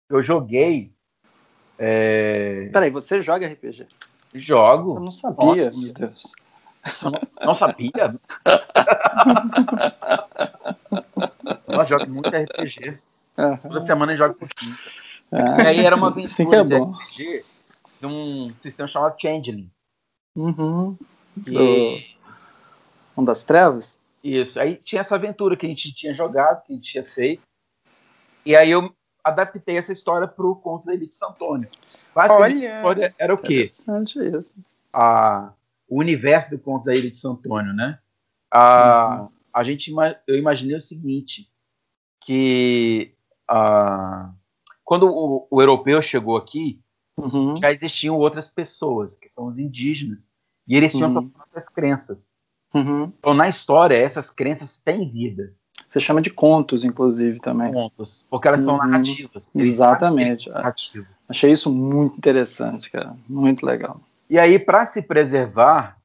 eu 0.08 0.22
joguei. 0.22 0.92
É... 1.78 2.68
Peraí, 2.72 2.90
você 2.90 3.20
joga 3.20 3.48
RPG? 3.48 3.86
Jogo. 4.34 4.96
Eu 4.96 5.00
não 5.00 5.10
sabia, 5.10 5.70
Nossa, 5.70 5.80
meu 5.80 5.94
Deus. 5.94 6.32
Não, 7.02 7.12
não, 7.46 7.54
sabia? 7.54 8.14
Nós 11.68 11.88
jogamos 11.88 12.14
muito 12.14 12.28
RPG. 12.28 12.98
Uhum. 13.38 13.56
Toda 13.56 13.86
semana 13.86 14.12
eu 14.12 14.16
jogo 14.16 14.34
por 14.34 14.48
pouquinho. 14.48 14.76
Ah, 15.32 15.62
e 15.62 15.66
aí 15.66 15.84
era 15.84 15.96
uma 15.96 16.08
aventura 16.08 16.28
sim, 16.28 16.54
é 16.54 16.64
de 16.64 16.76
RPG 16.76 17.44
de 18.00 18.06
um 18.06 18.50
sistema 18.58 18.88
chamado 18.88 19.20
Changeling. 19.20 19.70
Uhum. 20.34 20.96
E... 21.46 22.06
Um 23.16 23.24
das 23.24 23.44
trevas? 23.44 23.98
Isso. 24.24 24.58
Aí 24.58 24.76
tinha 24.76 25.00
essa 25.00 25.14
aventura 25.14 25.56
que 25.56 25.66
a 25.66 25.68
gente 25.68 25.94
tinha 25.94 26.14
jogado, 26.14 26.64
que 26.64 26.72
a 26.72 26.76
gente 26.76 26.90
tinha 26.90 27.04
feito. 27.04 27.42
E 28.44 28.56
aí 28.56 28.70
eu 28.70 28.94
adaptei 29.22 29.76
essa 29.76 29.92
história 29.92 30.26
para 30.26 30.46
o 30.46 30.56
Conto 30.56 30.86
da 30.86 30.94
Elite 30.94 31.14
Santônio. 31.14 31.68
Olha! 32.14 33.14
Era 33.18 33.34
o 33.34 33.38
quê? 33.38 33.62
Interessante 33.62 34.18
isso. 34.18 34.54
A, 34.92 35.52
o 35.90 35.98
universo 35.98 36.50
do 36.50 36.58
Conto 36.58 36.84
da 36.84 36.94
Ilha 36.94 37.10
de 37.10 37.18
Santo 37.18 37.40
Antônio, 37.40 37.74
né? 37.74 37.98
A, 38.50 39.22
uhum. 39.22 39.28
a 39.52 39.64
gente, 39.64 39.92
eu 40.26 40.36
imaginei 40.36 40.76
o 40.76 40.80
seguinte, 40.80 41.50
que 42.24 43.12
a, 43.48 44.30
quando 44.84 45.08
o, 45.08 45.48
o 45.50 45.60
europeu 45.60 46.00
chegou 46.00 46.36
aqui, 46.36 46.80
uhum. 47.16 47.56
já 47.56 47.72
existiam 47.72 48.16
outras 48.16 48.48
pessoas, 48.48 49.16
que 49.16 49.28
são 49.28 49.46
os 49.46 49.58
indígenas, 49.58 50.30
e 50.66 50.76
eles 50.76 50.92
tinham 50.92 51.08
uhum. 51.08 51.14
suas 51.14 51.28
próprias 51.28 51.68
crenças. 51.68 52.28
Uhum. 52.72 53.12
Então, 53.18 53.34
na 53.34 53.48
história, 53.48 53.96
essas 53.96 54.30
crenças 54.30 54.78
têm 54.78 55.10
vida. 55.10 55.52
Você 55.88 55.98
chama 55.98 56.22
de 56.22 56.30
contos, 56.30 56.84
inclusive, 56.84 57.40
também. 57.40 57.72
Contos, 57.72 58.24
porque 58.30 58.46
elas 58.46 58.64
são 58.64 58.74
uhum. 58.74 58.86
narrativas. 58.86 59.50
Exatamente. 59.52 60.48
Achei 61.28 61.50
isso 61.50 61.68
muito 61.68 62.16
interessante, 62.16 62.88
cara. 62.92 63.16
Muito 63.28 63.66
legal. 63.66 64.00
E 64.30 64.38
aí, 64.38 64.58
para 64.58 64.86
se 64.86 65.02
preservar, 65.02 66.00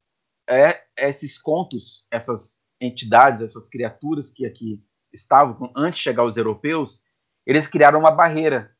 é, 0.48 0.82
esses 0.98 1.38
contos, 1.40 2.06
essas 2.10 2.58
entidades, 2.80 3.40
essas 3.40 3.68
criaturas 3.68 4.30
que 4.30 4.44
aqui 4.44 4.84
estavam 5.12 5.72
antes 5.74 5.98
de 5.98 6.04
chegar 6.04 6.24
os 6.24 6.36
europeus, 6.36 7.00
eles 7.46 7.66
criaram 7.66 8.00
uma 8.00 8.10
barreira 8.10 8.76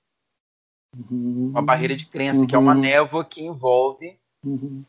Uhum. 1.11 1.49
Uma 1.51 1.63
barreira 1.63 1.95
de 1.95 2.07
crença, 2.07 2.41
uhum. 2.41 2.47
que 2.47 2.55
é 2.55 2.59
uma 2.59 2.75
uhum. 2.75 2.81
névoa 2.81 3.25
que 3.25 3.45
envolve, 3.45 4.19
uhum. 4.43 4.83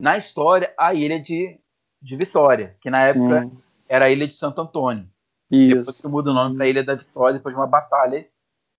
na 0.00 0.16
história, 0.16 0.72
a 0.78 0.94
ilha 0.94 1.20
de, 1.20 1.58
de 2.00 2.16
Vitória, 2.16 2.76
que 2.80 2.88
na 2.88 3.02
época 3.02 3.50
era 3.88 4.06
a 4.06 4.10
ilha 4.10 4.28
de 4.28 4.36
Santo 4.36 4.60
Antônio. 4.60 5.08
Isso. 5.50 5.76
Depois 5.76 6.00
que 6.00 6.08
muda 6.08 6.30
o 6.30 6.34
nome 6.34 6.56
para 6.56 6.64
a 6.64 6.68
Ilha 6.68 6.82
da 6.82 6.94
Vitória, 6.94 7.34
depois 7.34 7.54
de 7.54 7.60
uma 7.60 7.66
batalha 7.66 8.22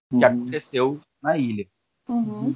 que 0.09 0.15
uhum. 0.15 0.25
aconteceu 0.25 0.99
na 1.21 1.37
ilha. 1.37 1.67
Uhum. 2.07 2.55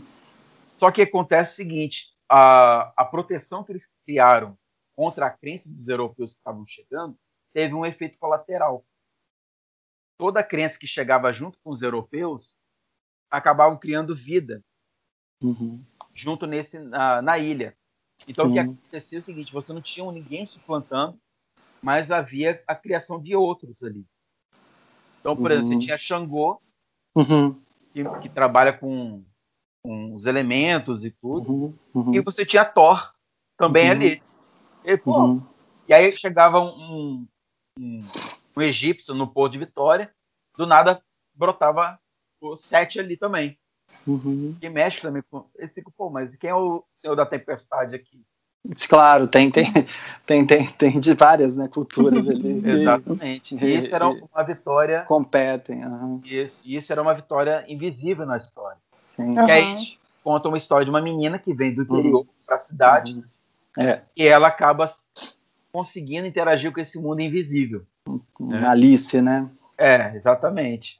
Só 0.77 0.91
que 0.91 1.01
acontece 1.01 1.53
o 1.53 1.55
seguinte: 1.55 2.07
a, 2.29 2.93
a 2.95 3.05
proteção 3.05 3.63
que 3.63 3.71
eles 3.71 3.89
criaram 4.05 4.57
contra 4.95 5.25
a 5.25 5.29
crença 5.29 5.69
dos 5.69 5.87
europeus 5.87 6.33
que 6.33 6.39
estavam 6.39 6.65
chegando 6.67 7.17
teve 7.51 7.73
um 7.73 7.85
efeito 7.85 8.17
colateral. 8.17 8.85
Toda 10.17 10.41
a 10.41 10.43
crença 10.43 10.77
que 10.77 10.85
chegava 10.85 11.33
junto 11.33 11.57
com 11.63 11.71
os 11.71 11.81
europeus 11.81 12.57
acabavam 13.31 13.77
criando 13.77 14.15
vida 14.15 14.63
uhum. 15.41 15.83
junto 16.13 16.45
nesse 16.45 16.77
na, 16.77 17.21
na 17.21 17.37
ilha. 17.37 17.75
Então 18.27 18.45
Sim. 18.45 18.51
o 18.51 18.53
que 18.53 18.59
acontecia 18.59 19.17
é 19.17 19.21
o 19.21 19.23
seguinte: 19.23 19.53
você 19.53 19.71
não 19.73 19.81
tinha 19.81 20.09
ninguém 20.11 20.45
suplantando, 20.45 21.19
mas 21.81 22.11
havia 22.11 22.61
a 22.67 22.75
criação 22.75 23.21
de 23.21 23.35
outros 23.35 23.81
ali. 23.83 24.05
Então, 25.19 25.35
por 25.35 25.51
uhum. 25.51 25.57
exemplo, 25.57 25.67
você 25.67 25.73
uhum. 25.73 25.79
tinha 25.79 25.97
Xangô, 25.97 26.61
uhum. 27.15 27.61
que, 27.93 28.03
que, 28.21 28.29
trabalha 28.29 28.73
com, 28.73 29.23
com, 29.83 30.15
os 30.15 30.25
elementos 30.25 31.03
e 31.03 31.11
tudo, 31.11 31.51
uhum. 31.51 31.73
Uhum. 31.93 32.15
e 32.15 32.21
você 32.21 32.45
tinha 32.45 32.65
Thor 32.65 33.11
também 33.57 33.89
ali. 33.89 34.23
E, 34.83 34.97
pô, 34.97 35.41
e 35.87 35.93
aí 35.93 36.11
chegava 36.11 36.59
um, 36.59 37.25
um, 37.77 38.01
um 38.55 38.61
egípcio 38.61 39.13
no 39.13 39.27
Porto 39.27 39.53
de 39.53 39.59
Vitória, 39.59 40.11
do 40.57 40.65
nada 40.65 41.01
brotava 41.33 41.99
o 42.41 42.55
Sete 42.55 42.99
ali 42.99 43.17
também. 43.17 43.57
Uhum. 44.07 44.55
Que 44.59 44.69
mexe 44.69 45.01
também 45.01 45.21
com. 45.29 45.45
Esse 45.57 45.75
fica, 45.75 45.91
pô, 45.95 46.09
mas 46.09 46.35
quem 46.35 46.49
é 46.49 46.55
o 46.55 46.83
Senhor 46.95 47.15
da 47.15 47.25
Tempestade 47.25 47.95
aqui? 47.95 48.23
Claro, 48.89 49.27
tem, 49.27 49.49
tem, 49.49 49.65
tem, 50.25 50.45
tem, 50.45 50.67
tem 50.67 50.99
de 50.99 51.13
várias 51.13 51.55
né, 51.55 51.67
culturas 51.67 52.27
ali. 52.27 52.61
Exatamente. 52.67 53.55
E, 53.55 53.75
isso 53.79 53.95
era 53.95 54.07
uma 54.07 54.43
vitória. 54.43 55.03
Competem. 55.03 55.85
Uhum. 55.85 56.21
Isso, 56.25 56.61
isso 56.65 56.91
era 56.91 57.01
uma 57.01 57.13
vitória 57.13 57.63
invisível 57.67 58.25
na 58.25 58.37
história. 58.37 58.77
Sim. 59.19 59.33
Que 59.33 59.51
aí 59.51 59.63
a 59.63 59.77
gente 59.77 59.99
conta 60.23 60.47
uma 60.47 60.57
história 60.57 60.85
de 60.85 60.89
uma 60.89 61.01
menina 61.01 61.37
que 61.37 61.53
vem 61.53 61.73
do 61.73 61.83
interior 61.83 62.21
uhum. 62.21 62.27
para 62.45 62.55
a 62.55 62.59
cidade 62.59 63.13
uhum. 63.13 63.83
é. 63.83 64.01
e 64.15 64.25
ela 64.25 64.47
acaba 64.47 64.93
conseguindo 65.71 66.27
interagir 66.27 66.71
com 66.71 66.79
esse 66.79 66.97
mundo 66.97 67.21
invisível. 67.21 67.83
Né? 68.39 68.67
Alice, 68.67 69.21
né? 69.21 69.47
É, 69.77 70.15
exatamente. 70.15 70.99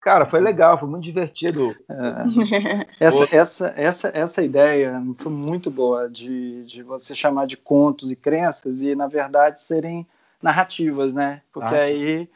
Cara, 0.00 0.26
foi 0.26 0.40
legal, 0.40 0.78
foi 0.78 0.88
muito 0.88 1.04
divertido. 1.04 1.76
É. 1.88 2.86
Essa, 2.98 3.36
essa, 3.36 3.74
essa, 3.76 4.10
essa 4.12 4.42
ideia 4.42 5.00
foi 5.16 5.30
muito 5.30 5.70
boa 5.70 6.10
de, 6.10 6.64
de 6.64 6.82
você 6.82 7.14
chamar 7.14 7.46
de 7.46 7.56
contos 7.56 8.10
e 8.10 8.16
crenças 8.16 8.82
e, 8.82 8.96
na 8.96 9.06
verdade, 9.06 9.60
serem 9.60 10.06
narrativas, 10.42 11.14
né? 11.14 11.42
Porque 11.52 11.74
ah, 11.74 11.82
aí 11.82 12.28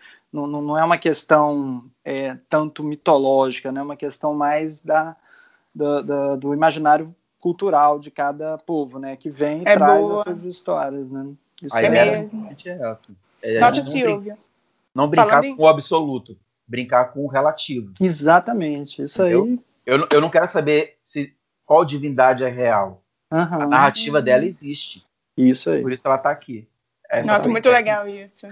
não, 0.44 0.60
não 0.60 0.78
é 0.78 0.84
uma 0.84 0.98
questão 0.98 1.84
é, 2.04 2.36
tanto 2.48 2.82
mitológica, 2.82 3.70
né? 3.70 3.80
É 3.80 3.82
uma 3.82 3.96
questão 3.96 4.34
mais 4.34 4.82
da, 4.82 5.16
da, 5.72 6.02
da, 6.02 6.36
do 6.36 6.52
imaginário 6.52 7.14
cultural 7.38 8.00
de 8.00 8.10
cada 8.10 8.58
povo, 8.58 8.98
né? 8.98 9.14
Que 9.14 9.30
vem 9.30 9.60
e 9.60 9.68
é 9.68 9.76
traz 9.76 10.00
boa. 10.00 10.20
essas 10.20 10.42
histórias, 10.44 11.08
né? 11.10 11.32
Isso 11.62 11.76
é, 11.76 11.88
mesmo. 11.88 12.48
É, 12.66 12.96
é, 13.42 13.60
Nossa, 13.60 13.82
Silvia. 13.84 14.36
Não 14.94 15.08
brincar 15.08 15.42
com 15.42 15.62
o 15.62 15.68
absoluto. 15.68 16.36
brincar 16.66 17.12
com 17.12 17.24
o 17.24 17.28
relativo. 17.28 17.92
Exatamente, 18.00 19.02
isso 19.02 19.22
Entendeu? 19.22 19.44
aí. 19.44 19.60
Eu, 19.84 20.08
eu 20.12 20.20
não 20.20 20.30
quero 20.30 20.50
saber 20.50 20.96
se 21.02 21.32
qual 21.64 21.84
divindade 21.84 22.42
é 22.42 22.48
real. 22.48 23.02
Uhum. 23.30 23.38
A 23.40 23.66
narrativa 23.66 24.20
dela 24.20 24.44
existe. 24.44 25.04
Isso 25.36 25.70
aí. 25.70 25.82
Por 25.82 25.92
isso 25.92 26.06
ela 26.06 26.16
está 26.16 26.30
aqui. 26.30 26.66
Essa 27.08 27.32
Nossa, 27.32 27.48
muito 27.48 27.68
legal 27.68 28.08
isso. 28.08 28.48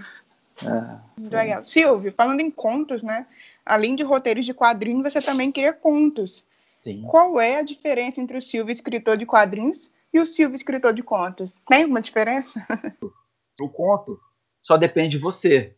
É. 0.67 1.21
Muito 1.21 1.35
legal. 1.35 1.65
Silvio, 1.65 2.13
falando 2.13 2.41
em 2.41 2.51
contos, 2.51 3.03
né? 3.03 3.27
Além 3.65 3.97
de 3.97 4.03
roteiros 4.03 4.45
de 4.45 4.53
quadrinhos, 4.53 5.13
você 5.13 5.21
também 5.21 5.51
cria 5.51 5.73
contos. 5.73 6.47
Sim. 6.83 7.03
Qual 7.03 7.41
é 7.41 7.57
a 7.57 7.63
diferença 7.63 8.21
entre 8.21 8.37
o 8.37 8.43
Silvio 8.43 8.73
escritor 8.73 9.17
de 9.17 9.25
quadrinhos 9.25 9.91
e 10.13 10.21
o 10.21 10.27
Silvio 10.27 10.57
escritor 10.57 10.93
de 10.93 11.03
contos? 11.03 11.55
Tem 11.67 11.83
alguma 11.83 12.03
diferença? 12.03 12.61
O 13.61 13.69
conto 13.69 14.21
só 14.61 14.77
depende 14.77 15.17
de 15.17 15.23
você. 15.23 15.77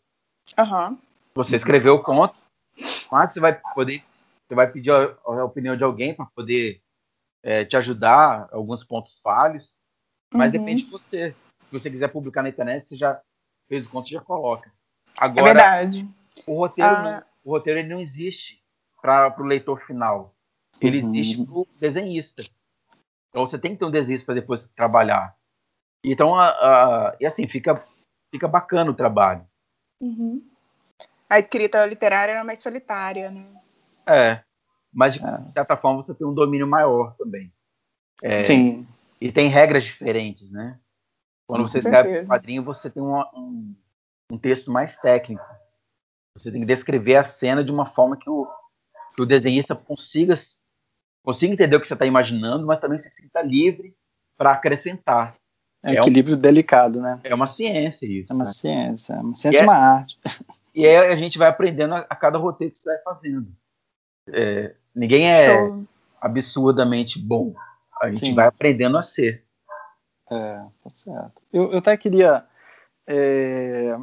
Uhum. 0.58 0.98
Você 1.34 1.56
escreveu 1.56 1.96
o 1.96 2.02
conto, 2.02 2.34
mas 3.12 3.32
você 3.32 3.38
vai 3.38 3.60
poder, 3.74 4.02
você 4.48 4.54
vai 4.54 4.70
pedir 4.72 4.90
a, 4.90 5.14
a 5.26 5.44
opinião 5.44 5.76
de 5.76 5.84
alguém 5.84 6.14
para 6.14 6.24
poder 6.34 6.80
é, 7.42 7.66
te 7.66 7.76
ajudar 7.76 8.48
alguns 8.50 8.82
pontos 8.82 9.20
falhos, 9.20 9.78
mas 10.32 10.46
uhum. 10.46 10.58
depende 10.58 10.84
de 10.84 10.90
você. 10.90 11.34
Se 11.66 11.72
você 11.72 11.90
quiser 11.90 12.08
publicar 12.08 12.42
na 12.42 12.48
internet, 12.48 12.86
você 12.86 12.96
já 12.96 13.20
fez 13.68 13.86
o 13.86 13.90
conto, 13.90 14.08
já 14.08 14.20
coloca. 14.20 14.72
Agora, 15.18 15.50
é 15.50 15.54
verdade. 15.54 16.08
O 16.46 16.58
roteiro, 16.58 16.90
ah. 16.90 17.02
não, 17.02 17.22
o 17.44 17.50
roteiro 17.50 17.80
ele 17.80 17.88
não 17.88 18.00
existe 18.00 18.62
para 19.00 19.34
o 19.38 19.44
leitor 19.44 19.80
final. 19.86 20.34
Ele 20.80 21.02
uhum. 21.02 21.08
existe 21.08 21.44
para 21.44 21.54
o 21.54 21.66
desenhista. 21.80 22.42
Então 23.30 23.46
você 23.46 23.58
tem 23.58 23.72
que 23.72 23.78
ter 23.78 23.84
um 23.84 23.90
desenhista 23.90 24.26
para 24.26 24.40
depois 24.40 24.66
trabalhar. 24.76 25.36
Então, 26.04 26.34
a, 26.34 26.48
a, 26.48 27.16
e 27.20 27.26
assim, 27.26 27.46
fica, 27.48 27.82
fica 28.30 28.46
bacana 28.46 28.90
o 28.90 28.94
trabalho. 28.94 29.46
Uhum. 30.00 30.42
A 31.28 31.38
escrita 31.38 31.84
literária 31.84 32.32
é 32.32 32.42
mais 32.42 32.60
solitária, 32.60 33.30
né? 33.30 33.44
É. 34.06 34.40
Mas, 34.92 35.14
de 35.14 35.24
é. 35.24 35.52
certa 35.52 35.76
forma, 35.76 36.02
você 36.02 36.14
tem 36.14 36.26
um 36.26 36.34
domínio 36.34 36.66
maior 36.66 37.14
também. 37.16 37.52
É, 38.22 38.38
Sim. 38.38 38.86
E 39.20 39.32
tem 39.32 39.48
regras 39.48 39.84
diferentes, 39.84 40.50
né? 40.50 40.78
Quando 41.46 41.68
você 41.68 41.78
escreve 41.78 42.20
um 42.20 42.26
quadrinho, 42.26 42.62
você 42.62 42.90
tem 42.90 43.02
um, 43.02 43.20
um, 43.34 43.74
um, 44.30 44.38
texto 44.38 44.70
mais 44.70 44.96
técnico. 44.98 45.44
Você 46.36 46.50
tem 46.50 46.60
que 46.60 46.66
descrever 46.66 47.16
a 47.16 47.24
cena 47.24 47.64
de 47.64 47.70
uma 47.70 47.86
forma 47.86 48.16
que 48.16 48.28
o, 48.28 48.46
que 49.14 49.22
o 49.22 49.26
desenhista 49.26 49.74
consiga, 49.74 50.34
consiga 51.24 51.52
entender 51.52 51.76
o 51.76 51.80
que 51.80 51.88
você 51.88 51.94
está 51.94 52.06
imaginando, 52.06 52.66
mas 52.66 52.80
também 52.80 52.98
se 52.98 53.10
sinta 53.10 53.42
livre 53.42 53.94
para 54.36 54.52
acrescentar. 54.52 55.34
É 55.82 55.90
um 55.90 55.94
é 55.94 55.98
equilíbrio 55.98 56.36
um, 56.36 56.40
delicado, 56.40 57.00
né? 57.00 57.20
É 57.24 57.34
uma 57.34 57.46
ciência 57.46 58.06
isso. 58.06 58.32
É 58.32 58.34
uma 58.34 58.44
né? 58.44 58.50
ciência, 58.50 59.14
é 59.14 59.20
uma 59.20 59.34
ciência 59.34 59.58
e 59.58 59.60
é, 59.60 59.64
uma 59.64 59.76
arte. 59.76 60.18
E 60.74 60.86
aí 60.86 60.96
a 60.96 61.16
gente 61.16 61.38
vai 61.38 61.48
aprendendo 61.48 61.94
a, 61.94 62.00
a 62.00 62.16
cada 62.16 62.38
roteiro 62.38 62.72
que 62.72 62.78
você 62.78 62.90
vai 62.90 62.98
fazendo. 63.02 63.48
É, 64.28 64.74
ninguém 64.94 65.26
é 65.26 65.48
Show. 65.48 65.84
absurdamente 66.20 67.18
bom. 67.18 67.54
A 68.02 68.08
gente 68.08 68.20
Sim. 68.20 68.34
vai 68.34 68.46
aprendendo 68.46 68.98
a 68.98 69.02
ser. 69.02 69.44
É, 70.30 70.58
tá 70.82 70.90
certo. 70.90 71.40
Eu, 71.52 71.72
eu 71.72 71.78
até 71.78 71.96
queria 71.96 72.44
é, 73.06 73.96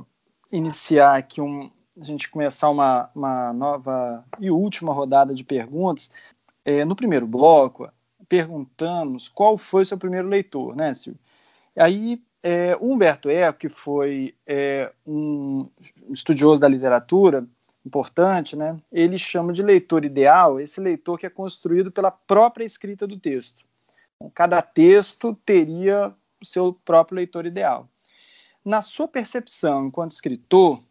iniciar 0.53 1.17
aqui 1.17 1.41
um. 1.41 1.69
A 1.99 2.03
gente 2.03 2.29
começar 2.29 2.69
uma, 2.69 3.09
uma 3.13 3.53
nova 3.53 4.25
e 4.39 4.49
última 4.49 4.93
rodada 4.93 5.33
de 5.33 5.43
perguntas. 5.43 6.11
É, 6.65 6.83
no 6.85 6.95
primeiro 6.95 7.27
bloco, 7.27 7.89
perguntamos 8.27 9.29
qual 9.29 9.57
foi 9.57 9.83
o 9.83 9.85
seu 9.85 9.97
primeiro 9.97 10.27
leitor, 10.27 10.75
né, 10.75 10.93
Silvio? 10.93 11.19
Aí, 11.77 12.19
é, 12.41 12.75
Humberto 12.81 13.29
Eco, 13.29 13.59
que 13.59 13.69
foi 13.69 14.33
é, 14.47 14.91
um 15.05 15.69
estudioso 16.09 16.59
da 16.61 16.67
literatura 16.67 17.45
importante, 17.85 18.55
né, 18.55 18.77
ele 18.91 19.17
chama 19.17 19.51
de 19.51 19.61
leitor 19.61 20.05
ideal 20.05 20.59
esse 20.59 20.79
leitor 20.79 21.19
que 21.19 21.25
é 21.25 21.29
construído 21.29 21.91
pela 21.91 22.09
própria 22.09 22.63
escrita 22.63 23.05
do 23.05 23.19
texto. 23.19 23.65
Cada 24.33 24.61
texto 24.61 25.37
teria 25.45 26.15
o 26.41 26.45
seu 26.45 26.73
próprio 26.85 27.17
leitor 27.17 27.45
ideal. 27.45 27.89
Na 28.65 28.81
sua 28.81 29.07
percepção 29.07 29.87
enquanto 29.87 30.11
escritor, 30.11 30.81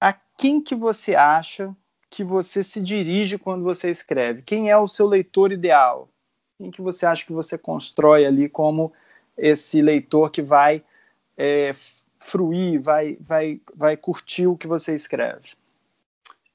a 0.00 0.12
quem 0.12 0.60
que 0.60 0.74
você 0.74 1.14
acha 1.14 1.74
que 2.10 2.24
você 2.24 2.64
se 2.64 2.80
dirige 2.80 3.38
quando 3.38 3.62
você 3.62 3.90
escreve? 3.90 4.42
Quem 4.42 4.68
é 4.68 4.76
o 4.76 4.88
seu 4.88 5.06
leitor 5.06 5.52
ideal? 5.52 6.08
Quem 6.58 6.70
que 6.70 6.82
você 6.82 7.06
acha 7.06 7.24
que 7.24 7.32
você 7.32 7.56
constrói 7.56 8.26
ali 8.26 8.48
como 8.48 8.92
esse 9.36 9.80
leitor 9.80 10.30
que 10.30 10.42
vai 10.42 10.82
é, 11.36 11.72
fruir, 12.18 12.80
vai, 12.80 13.16
vai, 13.20 13.60
vai 13.74 13.96
curtir 13.96 14.46
o 14.46 14.56
que 14.56 14.66
você 14.66 14.94
escreve? 14.94 15.50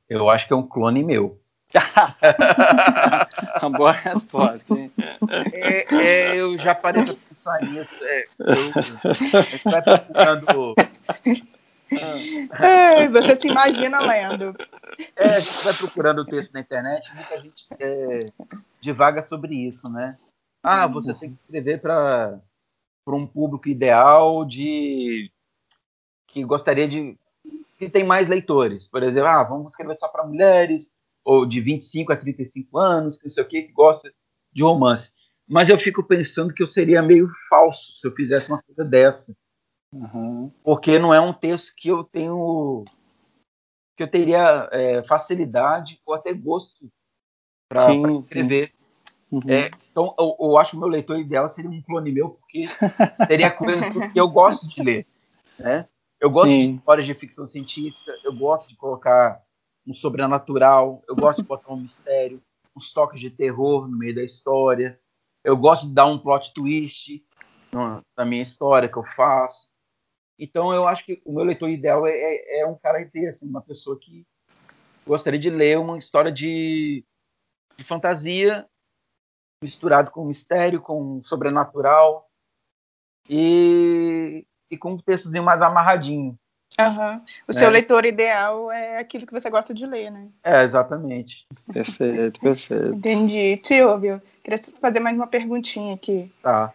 Eu 0.09 0.29
acho 0.29 0.47
que 0.47 0.53
é 0.53 0.55
um 0.55 0.67
clone 0.67 1.03
meu. 1.03 1.39
Uma 3.61 3.69
boa 3.77 3.91
resposta, 3.91 4.73
hein? 4.73 4.91
É, 5.51 5.95
é, 5.95 6.35
eu 6.35 6.57
já 6.57 6.73
parei 6.73 7.03
para 7.03 7.15
pensar 7.47 7.61
nisso. 7.61 8.03
É, 8.03 8.27
eu, 8.39 8.71
a 8.75 9.41
gente 9.41 9.63
vai 9.63 9.81
procurando. 9.81 10.75
É, 12.59 13.07
você 13.09 13.41
se 13.41 13.47
imagina 13.47 14.01
lendo. 14.01 14.53
É, 15.15 15.35
a 15.35 15.39
gente 15.39 15.63
vai 15.63 15.73
procurando 15.73 16.19
o 16.19 16.25
texto 16.25 16.53
na 16.53 16.59
internet, 16.59 17.09
muita 17.15 17.41
gente 17.41 17.67
é, 17.79 18.19
divaga 18.81 19.23
sobre 19.23 19.55
isso, 19.55 19.89
né? 19.89 20.17
Ah, 20.61 20.87
você 20.87 21.13
tem 21.13 21.29
que 21.29 21.39
escrever 21.43 21.79
para 21.79 22.41
um 23.07 23.25
público 23.25 23.69
ideal 23.69 24.43
de 24.43 25.31
que 26.27 26.43
gostaria 26.43 26.87
de 26.87 27.17
que 27.79 27.89
tem 27.89 28.03
mais 28.03 28.27
leitores. 28.27 28.87
Por 28.87 29.01
exemplo, 29.03 29.29
ah, 29.29 29.43
vamos 29.43 29.71
escrever 29.71 29.95
só 29.95 30.07
para 30.07 30.25
mulheres 30.25 30.91
ou 31.23 31.45
de 31.45 31.61
25 31.61 32.11
a 32.11 32.17
35 32.17 32.77
anos, 32.77 33.17
que 33.17 33.25
não 33.25 33.29
sei 33.29 33.43
o 33.43 33.47
que, 33.47 33.63
que 33.63 33.71
gosta 33.71 34.11
de 34.51 34.63
romance. 34.63 35.11
Mas 35.47 35.69
eu 35.69 35.79
fico 35.79 36.03
pensando 36.03 36.53
que 36.53 36.61
eu 36.61 36.67
seria 36.67 37.01
meio 37.01 37.29
falso 37.49 37.93
se 37.93 38.05
eu 38.05 38.11
fizesse 38.11 38.49
uma 38.49 38.61
coisa 38.61 38.83
dessa. 38.83 39.33
Uhum. 39.93 40.51
Porque 40.63 40.99
não 40.99 41.13
é 41.13 41.21
um 41.21 41.33
texto 41.33 41.73
que 41.75 41.87
eu 41.87 42.03
tenho. 42.03 42.83
que 43.95 44.03
eu 44.03 44.11
teria 44.11 44.67
é, 44.71 45.03
facilidade 45.03 46.01
ou 46.05 46.13
até 46.13 46.33
gosto 46.33 46.89
para 47.69 47.93
escrever. 48.21 48.73
Uhum. 49.31 49.41
É, 49.47 49.71
então, 49.91 50.13
eu, 50.17 50.35
eu, 50.39 50.57
acho 50.57 50.71
que 50.71 50.77
o 50.77 50.79
meu 50.79 50.87
leitor 50.87 51.19
ideal 51.19 51.49
seria 51.49 51.69
um 51.69 51.81
clone 51.81 52.11
meu, 52.11 52.29
porque 52.29 52.65
teria 53.27 53.51
coisas 53.51 53.89
que 54.11 54.19
eu 54.19 54.27
gosto 54.29 54.67
de 54.67 54.81
ler. 54.81 55.07
Né? 55.59 55.87
Eu 56.19 56.29
gosto 56.29 56.47
sim. 56.47 56.71
de 56.71 56.77
histórias 56.77 57.05
de 57.05 57.13
ficção 57.13 57.45
científica, 57.45 58.11
eu 58.23 58.33
gosto 58.33 58.69
de 58.69 58.75
colocar 58.75 59.41
um 59.85 59.93
sobrenatural, 59.93 61.03
eu 61.07 61.15
gosto 61.15 61.41
de 61.41 61.47
botar 61.47 61.73
um 61.73 61.81
mistério, 61.81 62.41
uns 62.75 62.93
toques 62.93 63.19
de 63.19 63.29
terror 63.29 63.87
no 63.87 63.97
meio 63.97 64.15
da 64.15 64.23
história, 64.23 64.99
eu 65.43 65.55
gosto 65.55 65.87
de 65.87 65.93
dar 65.93 66.05
um 66.05 66.19
plot 66.19 66.53
twist 66.53 67.23
na 68.15 68.25
minha 68.25 68.43
história 68.43 68.89
que 68.89 68.97
eu 68.97 69.03
faço. 69.15 69.69
Então 70.39 70.73
eu 70.73 70.87
acho 70.87 71.03
que 71.05 71.21
o 71.25 71.33
meu 71.33 71.43
leitor 71.43 71.69
ideal 71.69 72.05
é, 72.05 72.11
é, 72.11 72.59
é 72.61 72.67
um 72.67 72.77
cara 72.77 73.01
inteiro, 73.01 73.29
assim, 73.29 73.47
uma 73.47 73.61
pessoa 73.61 73.97
que 73.99 74.25
gostaria 75.05 75.39
de 75.39 75.49
ler 75.49 75.79
uma 75.79 75.97
história 75.97 76.31
de, 76.31 77.03
de 77.77 77.83
fantasia 77.83 78.67
misturado 79.63 80.11
com 80.11 80.25
mistério, 80.25 80.81
com 80.81 81.23
sobrenatural 81.23 82.29
e, 83.27 84.45
e 84.69 84.77
com 84.77 84.93
um 84.93 84.97
textozinho 84.97 85.43
mais 85.43 85.61
amarradinho. 85.61 86.37
Uhum. 86.79 87.21
O 87.47 87.53
seu 87.53 87.69
é. 87.69 87.71
leitor 87.71 88.05
ideal 88.05 88.71
é 88.71 88.99
aquilo 88.99 89.25
que 89.25 89.33
você 89.33 89.49
gosta 89.49 89.73
de 89.73 89.85
ler, 89.85 90.11
né? 90.11 90.27
É, 90.43 90.63
exatamente. 90.63 91.47
Perfeito, 91.73 92.39
perfeito. 92.39 92.93
Entendi. 92.93 93.59
Silvio, 93.63 94.21
queria 94.43 94.59
fazer 94.79 94.99
mais 94.99 95.15
uma 95.15 95.25
perguntinha 95.25 95.95
aqui. 95.95 96.31
Tá. 96.41 96.71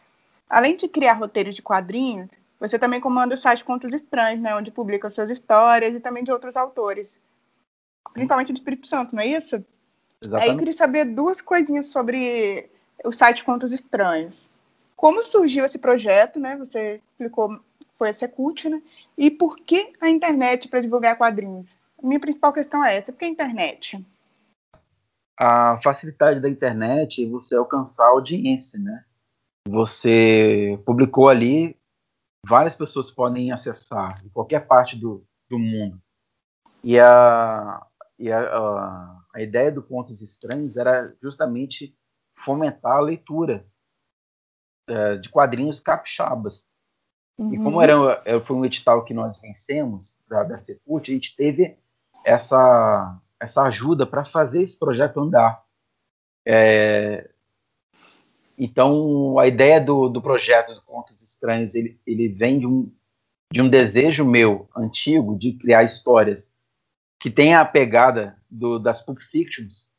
Além 0.51 0.77
de 0.77 0.89
criar 0.89 1.15
roteiros 1.15 1.55
de 1.55 1.63
quadrinhos, 1.63 2.29
você 2.59 2.79
também 2.79 3.01
comanda 3.01 3.35
o 3.35 3.39
site 3.39 3.65
Contos 3.65 3.95
Estranhos, 3.95 4.41
né? 4.41 4.55
Onde 4.57 4.73
publica 4.73 5.09
suas 5.09 5.31
histórias 5.31 5.95
e 5.95 6.01
também 6.01 6.25
de 6.25 6.33
outros 6.33 6.57
autores. 6.57 7.21
Principalmente 8.13 8.53
do 8.53 8.57
Espírito 8.57 8.87
Santo, 8.89 9.15
não 9.15 9.23
é 9.23 9.27
isso? 9.27 9.65
Exatamente. 10.21 10.49
Aí 10.49 10.55
eu 10.55 10.59
queria 10.59 10.73
saber 10.73 11.05
duas 11.05 11.41
coisinhas 11.41 11.87
sobre 11.87 12.69
o 13.05 13.13
site 13.13 13.45
Contos 13.45 13.73
Estranhos. 13.73 14.35
Como 14.97 15.23
surgiu 15.23 15.65
esse 15.65 15.79
projeto, 15.79 16.39
né? 16.39 16.57
Você 16.57 17.01
explicou 17.13 17.61
foi 18.03 18.09
a 18.09 18.15
Secult, 18.15 18.69
né? 18.69 18.83
E 19.17 19.31
por 19.31 19.57
que 19.57 19.93
a 20.01 20.09
internet 20.09 20.67
para 20.67 20.81
divulgar 20.81 21.17
quadrinhos? 21.17 21.71
Minha 22.03 22.19
principal 22.19 22.53
questão 22.53 22.85
é 22.85 22.97
essa, 22.97 23.13
por 23.13 23.19
que 23.21 23.25
a 23.25 23.29
internet? 23.29 24.05
A 25.39 25.81
facilidade 25.81 26.41
da 26.41 26.49
internet 26.49 27.25
é 27.25 27.29
você 27.29 27.55
alcançar 27.55 28.07
a 28.07 28.09
audiência, 28.09 28.77
né? 28.77 29.05
Você 29.69 30.83
publicou 30.85 31.29
ali, 31.29 31.79
várias 32.45 32.75
pessoas 32.75 33.09
podem 33.09 33.53
acessar, 33.53 34.21
em 34.27 34.29
qualquer 34.31 34.67
parte 34.67 34.99
do, 34.99 35.25
do 35.49 35.57
mundo. 35.57 36.03
E 36.83 36.99
a, 36.99 37.87
e 38.19 38.33
a, 38.33 38.41
a, 38.41 39.25
a 39.33 39.41
ideia 39.41 39.71
do 39.71 39.81
Pontos 39.81 40.21
Estranhos 40.21 40.77
era 40.77 41.15
justamente 41.23 41.97
fomentar 42.45 42.97
a 42.97 43.01
leitura 43.01 43.65
é, 44.89 45.19
de 45.19 45.29
quadrinhos 45.29 45.79
capixabas. 45.79 46.69
Uhum. 47.39 47.55
E 47.55 47.59
como 47.59 47.81
era, 47.81 48.41
foi 48.43 48.57
um 48.57 48.65
edital 48.65 49.05
que 49.05 49.15
nós 49.15 49.41
vencemos 49.41 50.19
da, 50.29 50.43
da 50.45 50.59
Secult, 50.59 51.11
a 51.11 51.15
gente 51.15 51.35
teve 51.35 51.77
essa, 52.25 53.19
essa 53.41 53.63
ajuda 53.63 54.07
para 54.07 54.25
fazer 54.25 54.63
esse 54.63 54.79
projeto 54.79 55.21
andar. 55.21 55.63
É, 56.47 57.31
então, 58.57 59.39
a 59.39 59.47
ideia 59.47 59.81
do, 59.81 60.09
do 60.09 60.21
projeto 60.21 60.75
do 60.75 60.83
Contos 60.83 61.23
Estranhos, 61.23 61.75
ele, 61.75 61.99
ele 62.07 62.29
vem 62.29 62.59
de 62.61 62.67
um, 62.67 62.93
de 63.53 63.61
um 63.61 63.69
desejo 63.69 64.25
meu, 64.25 64.69
antigo, 64.77 65.37
de 65.37 65.53
criar 65.55 65.83
histórias 65.83 66.51
que 67.19 67.31
tenha 67.31 67.61
a 67.61 67.65
pegada 67.65 68.37
do, 68.51 68.79
das 68.79 69.01
Pulp 69.01 69.19
Fictions 69.31 69.91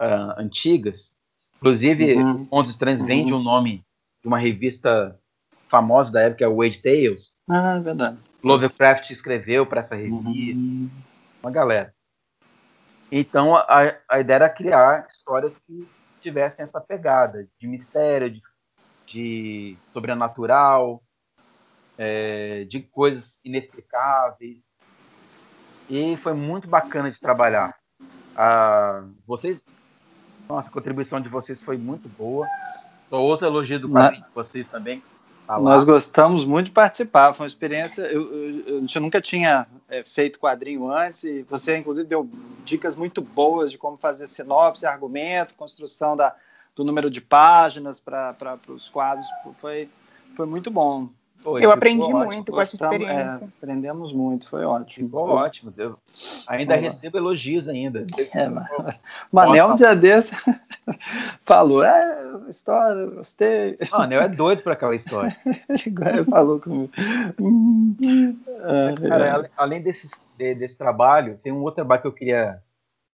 uh, 0.00 0.38
antigas. 0.38 1.12
Inclusive, 1.56 2.14
uhum. 2.14 2.46
Contos 2.46 2.72
Estranhos 2.72 3.00
uhum. 3.00 3.06
vem 3.06 3.26
de 3.26 3.32
um 3.32 3.42
nome 3.42 3.84
de 4.22 4.28
uma 4.28 4.38
revista 4.38 5.18
famosa 5.74 6.12
da 6.12 6.20
época, 6.20 6.44
é 6.44 6.48
o 6.48 6.58
Wade 6.58 6.80
Tales. 6.80 7.32
Ah, 7.50 7.76
é 7.78 7.80
verdade. 7.80 8.16
Lovecraft 8.44 9.10
escreveu 9.10 9.66
para 9.66 9.80
essa 9.80 9.96
revista. 9.96 10.28
Uhum. 10.28 10.88
Uma 11.42 11.50
galera. 11.50 11.92
Então, 13.10 13.56
a, 13.56 13.96
a 14.08 14.20
ideia 14.20 14.36
era 14.36 14.48
criar 14.48 15.08
histórias 15.10 15.58
que 15.66 15.88
tivessem 16.20 16.62
essa 16.62 16.80
pegada 16.80 17.48
de 17.58 17.66
mistério, 17.66 18.30
de, 18.30 18.40
de 19.06 19.76
sobrenatural, 19.92 21.02
é, 21.98 22.64
de 22.64 22.80
coisas 22.80 23.40
inexplicáveis. 23.44 24.62
E 25.90 26.16
foi 26.18 26.34
muito 26.34 26.68
bacana 26.68 27.10
de 27.10 27.18
trabalhar. 27.18 27.74
Ah, 28.36 29.02
vocês, 29.26 29.66
nossa, 30.48 30.68
a 30.68 30.72
contribuição 30.72 31.20
de 31.20 31.28
vocês 31.28 31.60
foi 31.62 31.76
muito 31.76 32.08
boa. 32.10 32.46
Só 33.10 33.20
ouço 33.20 33.44
elogio 33.44 33.80
do 33.80 33.88
de 33.88 34.24
vocês 34.32 34.68
também. 34.68 35.02
Tá 35.46 35.58
Nós 35.58 35.84
gostamos 35.84 36.44
muito 36.44 36.66
de 36.66 36.72
participar, 36.72 37.34
foi 37.34 37.44
uma 37.44 37.48
experiência. 37.48 38.02
Eu, 38.02 38.32
eu, 38.32 38.86
eu 38.94 39.00
nunca 39.00 39.20
tinha 39.20 39.66
é, 39.88 40.02
feito 40.02 40.38
quadrinho 40.38 40.90
antes, 40.90 41.24
e 41.24 41.42
você, 41.42 41.76
inclusive, 41.76 42.08
deu 42.08 42.28
dicas 42.64 42.96
muito 42.96 43.20
boas 43.20 43.70
de 43.70 43.76
como 43.76 43.96
fazer 43.96 44.26
sinopse, 44.26 44.86
argumento, 44.86 45.54
construção 45.54 46.16
da, 46.16 46.34
do 46.74 46.82
número 46.82 47.10
de 47.10 47.20
páginas 47.20 48.00
para 48.00 48.58
os 48.68 48.88
quadros. 48.88 49.26
Foi, 49.60 49.88
foi 50.34 50.46
muito 50.46 50.70
bom. 50.70 51.10
Eu 51.60 51.70
aprendi 51.70 52.12
muito 52.12 52.52
com 52.52 52.60
essa 52.60 52.74
experiência. 52.74 53.14
É, 53.14 53.44
aprendemos 53.62 54.12
muito, 54.12 54.48
foi 54.48 54.64
ótimo. 54.64 55.08
Ficou 55.08 55.28
ótimo. 55.28 55.72
Eu 55.76 55.98
ainda 56.48 56.76
recebo 56.76 57.18
elogios 57.18 57.68
ainda. 57.68 58.06
É, 58.32 58.48
Manel, 59.30 59.70
um 59.70 59.76
dia 59.76 59.94
desse, 59.94 60.34
falou, 61.44 61.84
é, 61.84 62.24
história, 62.48 63.06
gostei. 63.06 63.78
O 63.92 63.98
Manel 63.98 64.22
é 64.22 64.28
doido 64.28 64.62
para 64.62 64.72
aquela 64.72 64.94
história. 64.94 65.36
Ele 65.44 66.24
falou 66.24 66.60
comigo. 66.60 66.90
Cara, 69.08 69.50
além 69.56 69.82
desse, 69.82 70.08
desse 70.36 70.76
trabalho, 70.78 71.38
tem 71.42 71.52
um 71.52 71.60
outro 71.60 71.76
trabalho 71.76 72.02
que 72.02 72.08
eu 72.08 72.12
queria 72.12 72.62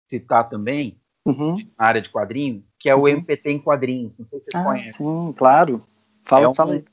citar 0.08 0.48
também, 0.48 0.98
uhum. 1.24 1.56
na 1.78 1.86
área 1.86 2.00
de 2.00 2.10
quadrinho, 2.10 2.64
que 2.78 2.88
é 2.88 2.94
o 2.94 3.06
MPT 3.06 3.48
uhum. 3.48 3.54
em 3.54 3.58
quadrinhos. 3.58 4.18
Não 4.18 4.26
sei 4.26 4.38
se 4.38 4.44
vocês 4.46 4.62
ah, 4.62 4.68
conhecem. 4.68 4.92
Sim, 4.92 5.34
claro. 5.36 5.82
Fala, 6.24 6.44
é 6.44 6.48
um, 6.48 6.54
fala 6.54 6.74
aí. 6.74 6.84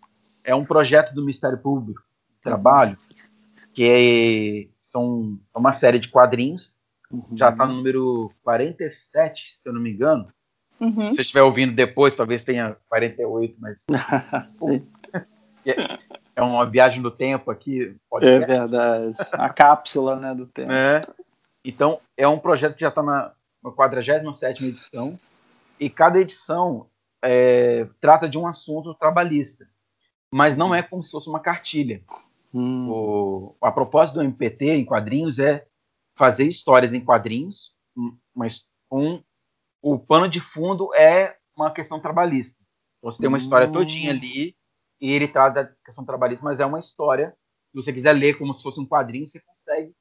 É 0.46 0.54
um 0.56 0.66
projeto 0.66 1.14
do 1.14 1.22
Ministério 1.22 1.58
Público 1.58 2.02
de 2.38 2.44
Trabalho, 2.44 2.96
que 3.74 3.84
é, 3.84 4.76
são 4.82 5.38
uma 5.54 5.74
série 5.74 6.00
de 6.00 6.08
quadrinhos. 6.08 6.74
Uhum. 7.12 7.26
Já 7.36 7.50
está 7.50 7.66
no 7.66 7.74
número 7.76 8.32
47, 8.44 9.56
se 9.58 9.68
eu 9.68 9.74
não 9.74 9.82
me 9.82 9.92
engano. 9.92 10.28
Uhum. 10.80 11.10
Se 11.10 11.16
você 11.16 11.22
estiver 11.22 11.42
ouvindo 11.42 11.74
depois, 11.74 12.16
talvez 12.16 12.44
tenha 12.44 12.76
48, 12.90 13.58
mas. 13.60 13.86
é, 15.66 16.00
é 16.36 16.42
uma 16.42 16.66
viagem 16.66 17.02
do 17.02 17.12
tempo 17.12 17.50
aqui. 17.50 17.96
é 18.22 18.40
verdade. 18.40 19.16
A 19.32 19.50
cápsula 19.50 20.18
né, 20.18 20.36
do 20.36 20.46
tempo. 20.46 20.72
É. 20.72 21.02
Então, 21.64 22.00
é 22.16 22.28
um 22.28 22.38
projeto 22.38 22.76
que 22.76 22.82
já 22.82 22.90
está 22.90 23.02
na, 23.02 23.32
na 23.64 23.72
47 23.72 24.66
edição, 24.66 25.20
e 25.80 25.90
cada 25.90 26.20
edição 26.20 26.88
é, 27.24 27.88
trata 28.00 28.30
de 28.30 28.38
um 28.38 28.46
assunto 28.46 28.94
trabalhista, 28.94 29.68
mas 30.36 30.58
não 30.58 30.76
é 30.76 30.84
como 30.84 31.02
se 31.02 31.12
fosse 31.12 31.30
uma 31.30 31.39
cartilha. 31.39 32.04
Hum. 32.54 32.89
O, 32.89 33.56
a 33.62 33.71
propósito 33.71 34.15
do 34.15 34.21
MPT 34.21 34.65
em 34.65 34.84
quadrinhos 34.84 35.39
é 35.39 35.65
fazer 36.13 36.43
histórias 36.43 36.93
em 36.93 37.00
quadrinhos, 37.00 37.74
mas 38.36 38.65
um, 38.91 39.24
o 39.82 39.98
pano 39.98 40.28
de 40.28 40.41
fundo 40.41 40.93
é 40.93 41.38
uma 41.56 41.71
questão 41.71 42.02
trabalhista. 42.02 42.62
Você 43.02 43.19
tem 43.19 43.30
uma 43.30 43.38
história 43.38 43.71
todinha 43.71 44.12
hum. 44.12 44.17
ali 44.17 44.58
e 45.00 45.10
ele 45.10 45.30
trata 45.30 45.63
da 45.63 45.71
questão 45.86 46.04
trabalhista, 46.04 46.43
mas 46.43 46.60
é 46.60 46.65
uma 46.65 46.80
história. 46.80 47.34
Se 47.71 47.82
você 47.82 47.93
quiser 47.93 48.12
ler 48.12 48.38
como 48.38 48.54
se 48.54 48.62
fosse 48.62 48.78
um 48.78 48.86
quadrinho, 48.86 49.26
você 49.26 49.39
consegue 49.39 49.93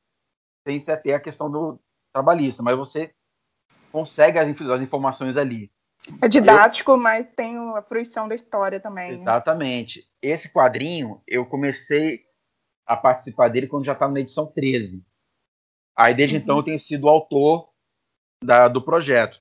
sem 0.67 0.81
se 0.81 0.91
ater 0.91 1.15
a 1.15 1.21
questão 1.21 1.49
do 1.49 1.79
trabalhista, 2.13 2.61
mas 2.61 2.77
você 2.77 3.15
consegue 3.93 4.37
as, 4.41 4.49
as 4.49 4.81
informações 4.83 5.37
ali. 5.37 5.71
É 6.21 6.29
didático, 6.29 6.93
eu... 6.93 6.99
mas 6.99 7.27
tem 7.37 7.57
a 7.57 7.83
fruição 7.83 8.29
da 8.29 8.35
história 8.35 8.81
também. 8.81 9.13
Exatamente. 9.13 10.09
Esse 10.25 10.49
quadrinho, 10.49 11.21
eu 11.27 11.45
comecei 11.45 12.23
a 12.87 12.97
participar 12.97 13.49
dele 13.49 13.67
quando 13.67 13.85
já 13.85 13.93
estava 13.93 14.13
na 14.13 14.21
edição 14.21 14.47
13. 14.47 15.03
Aí, 15.97 16.15
desde 16.15 16.37
uhum. 16.37 16.43
então, 16.43 16.57
eu 16.57 16.63
tenho 16.63 16.81
sido 16.81 17.05
o 17.05 17.09
autor 17.09 17.69
da, 18.43 18.69
do 18.69 18.81
projeto. 18.81 19.39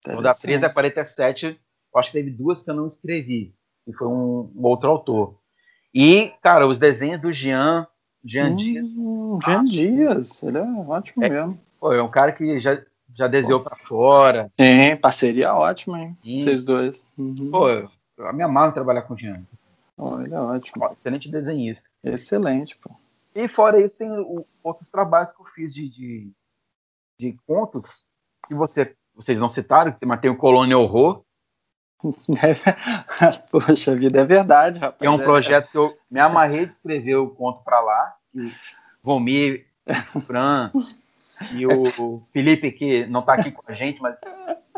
Então, 0.00 0.20
da 0.20 0.34
13 0.34 0.64
a 0.64 0.70
47, 0.70 1.46
eu 1.46 1.98
acho 1.98 2.12
que 2.12 2.18
teve 2.18 2.30
duas 2.30 2.62
que 2.62 2.70
eu 2.70 2.74
não 2.74 2.86
escrevi, 2.86 3.54
e 3.86 3.92
foi 3.94 4.06
um, 4.06 4.52
um 4.54 4.66
outro 4.66 4.90
autor. 4.90 5.38
E, 5.94 6.32
cara, 6.42 6.66
os 6.66 6.78
desenhos 6.78 7.20
do 7.20 7.32
Jean, 7.32 7.86
Jean 8.24 8.50
hum, 8.50 8.56
Dias. 8.56 8.88
Jean 9.44 9.64
Dias, 9.64 10.42
ele 10.42 10.58
é 10.58 10.62
ótimo 10.62 11.24
é, 11.24 11.28
mesmo. 11.28 11.60
Pô, 11.78 11.92
é 11.92 12.02
um 12.02 12.10
cara 12.10 12.32
que 12.32 12.60
já 12.60 12.80
já 13.14 13.26
desenhou 13.26 13.60
para 13.60 13.76
fora. 13.76 14.50
Sim, 14.58 14.96
parceria 14.96 15.54
ótima, 15.54 16.00
hein? 16.00 16.16
Sim. 16.22 16.38
Vocês 16.38 16.64
dois. 16.64 17.02
Uhum. 17.18 17.50
Pô, 17.50 17.66
a 18.24 18.32
minha 18.32 18.48
mãe 18.48 18.70
trabalhar 18.70 19.02
com 19.02 19.14
o 19.14 19.18
Jean. 19.18 19.42
Oh, 20.02 20.18
ele 20.22 20.34
é 20.34 20.40
ótimo. 20.40 20.90
excelente 20.92 21.30
desenhista. 21.30 21.86
Excelente, 22.02 22.74
pô. 22.78 22.90
E 23.34 23.46
fora 23.48 23.78
isso, 23.84 23.94
tem 23.96 24.10
o, 24.10 24.46
outros 24.62 24.88
trabalhos 24.88 25.30
que 25.32 25.40
eu 25.42 25.46
fiz 25.46 25.74
de, 25.74 25.90
de, 25.90 26.32
de 27.18 27.38
contos 27.46 28.06
que 28.48 28.54
você, 28.54 28.96
vocês 29.14 29.38
não 29.38 29.50
citaram, 29.50 29.94
mas 30.06 30.20
tem 30.20 30.30
o 30.30 30.36
Colônia 30.36 30.78
Horror. 30.78 31.22
Poxa 33.50 33.94
vida, 33.94 34.22
é 34.22 34.24
verdade, 34.24 34.78
rapaz. 34.78 35.02
É 35.02 35.10
um 35.10 35.18
projeto 35.18 35.70
que 35.70 35.76
eu 35.76 35.94
me 36.10 36.18
amarrei 36.18 36.64
de 36.64 36.72
escrever 36.72 37.16
o 37.16 37.28
conto 37.28 37.62
para 37.62 37.80
lá. 37.82 38.16
Que 38.32 38.50
Vomir, 39.02 39.66
Fran, 40.26 40.72
e 41.52 41.66
o 41.66 42.22
Felipe, 42.32 42.72
que 42.72 43.04
não 43.06 43.20
está 43.20 43.34
aqui 43.34 43.52
com 43.52 43.62
a 43.70 43.74
gente, 43.74 44.00
mas 44.00 44.18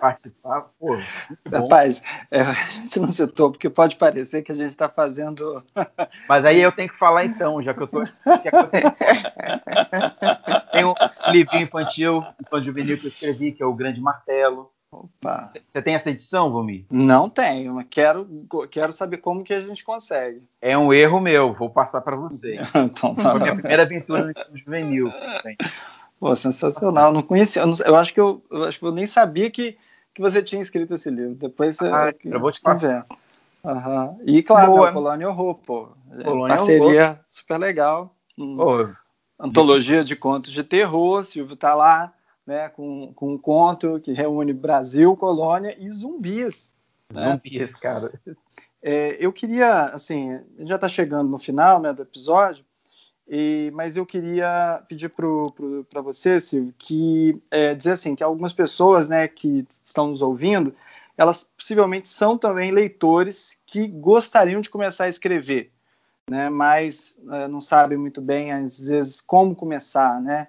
participar, 0.02 0.62
pô. 0.80 0.98
Rapaz, 1.48 2.02
é, 2.28 2.40
a 2.40 2.52
gente 2.54 2.98
não 2.98 3.08
citou, 3.08 3.52
porque 3.52 3.70
pode 3.70 3.94
parecer 3.94 4.42
que 4.42 4.50
a 4.50 4.54
gente 4.54 4.70
está 4.70 4.88
fazendo. 4.88 5.62
Mas 6.28 6.44
aí 6.44 6.60
eu 6.60 6.72
tenho 6.72 6.88
que 6.88 6.98
falar 6.98 7.24
então, 7.24 7.62
já 7.62 7.72
que 7.72 7.84
eu 7.84 7.86
tô. 7.86 8.02
Tem 10.72 10.84
um 10.84 10.94
livrinho 11.30 11.62
infantil, 11.62 12.24
infantil 12.40 12.64
juvenil 12.64 12.98
que 12.98 13.06
eu 13.06 13.10
escrevi, 13.10 13.52
que 13.52 13.62
é 13.62 13.66
o 13.66 13.72
Grande 13.72 14.00
Martelo. 14.00 14.72
Opa. 14.90 15.52
Você 15.72 15.80
tem 15.80 15.94
essa 15.94 16.10
edição, 16.10 16.50
Vomir? 16.50 16.84
Não 16.90 17.30
tenho, 17.30 17.74
mas 17.74 17.86
quero, 17.88 18.28
quero 18.70 18.92
saber 18.92 19.18
como 19.18 19.44
que 19.44 19.54
a 19.54 19.60
gente 19.60 19.84
consegue. 19.84 20.42
É 20.60 20.76
um 20.76 20.92
erro 20.92 21.20
meu, 21.20 21.54
vou 21.54 21.70
passar 21.70 22.00
para 22.00 22.16
você. 22.16 22.58
então, 22.74 23.14
tá 23.14 23.22
Foi 23.22 23.30
a 23.30 23.38
minha 23.38 23.54
primeira 23.54 23.84
aventura 23.84 24.32
no 24.50 24.58
juvenil. 24.58 25.10
Pô, 26.22 26.36
sensacional. 26.36 27.12
Não 27.12 27.20
conhecia. 27.20 27.62
Eu, 27.62 27.66
não, 27.66 27.74
eu, 27.84 27.96
acho 27.96 28.14
que 28.14 28.20
eu, 28.20 28.40
eu, 28.48 28.62
acho 28.62 28.78
que 28.78 28.84
eu 28.84 28.92
nem 28.92 29.06
sabia 29.06 29.50
que, 29.50 29.76
que 30.14 30.20
você 30.20 30.42
tinha 30.42 30.60
escrito 30.60 30.94
esse 30.94 31.10
livro. 31.10 31.34
Depois 31.34 31.80
ah, 31.80 32.12
eu 32.24 32.40
vou 32.40 32.52
te 32.52 32.60
passar. 32.60 33.06
Uhum. 33.64 34.20
E 34.26 34.42
claro, 34.42 34.72
Boa. 34.72 34.92
Colônia 34.92 35.28
Horror, 35.28 35.54
pô. 35.54 35.88
Colônia 36.24 36.56
Parceria 36.56 37.04
Horror. 37.04 37.18
super 37.30 37.58
legal. 37.58 38.14
Pô. 38.36 38.88
Antologia 39.38 40.04
de 40.04 40.16
contos 40.16 40.50
de 40.52 40.64
terror. 40.64 41.22
Silvio 41.22 41.56
tá 41.56 41.74
lá, 41.74 42.12
né, 42.46 42.68
com, 42.68 43.12
com 43.14 43.34
um 43.34 43.38
conto 43.38 44.00
que 44.00 44.12
reúne 44.12 44.52
Brasil, 44.52 45.16
Colônia 45.16 45.76
e 45.78 45.90
zumbis. 45.90 46.74
Né? 47.12 47.30
Zumbis, 47.30 47.74
cara. 47.74 48.12
É, 48.82 49.16
eu 49.20 49.32
queria, 49.32 49.84
assim, 49.86 50.40
já 50.60 50.74
está 50.74 50.88
chegando 50.88 51.28
no 51.28 51.38
final 51.38 51.80
né, 51.80 51.92
do 51.92 52.02
episódio, 52.02 52.64
e, 53.28 53.70
mas 53.74 53.96
eu 53.96 54.04
queria 54.04 54.82
pedir 54.88 55.08
para 55.08 56.02
você, 56.02 56.40
Silvio, 56.40 56.74
que 56.76 57.40
é, 57.50 57.74
dizer 57.74 57.92
assim 57.92 58.14
que 58.14 58.22
algumas 58.22 58.52
pessoas, 58.52 59.08
né, 59.08 59.28
que 59.28 59.66
estão 59.84 60.08
nos 60.08 60.22
ouvindo, 60.22 60.74
elas 61.16 61.44
possivelmente 61.44 62.08
são 62.08 62.36
também 62.36 62.70
leitores 62.70 63.60
que 63.66 63.86
gostariam 63.86 64.60
de 64.60 64.70
começar 64.70 65.04
a 65.04 65.08
escrever, 65.08 65.70
né, 66.28 66.48
mas 66.48 67.16
é, 67.30 67.48
não 67.48 67.60
sabem 67.60 67.96
muito 67.96 68.20
bem 68.20 68.52
às 68.52 68.80
vezes 68.80 69.20
como 69.20 69.54
começar, 69.54 70.20
né? 70.20 70.48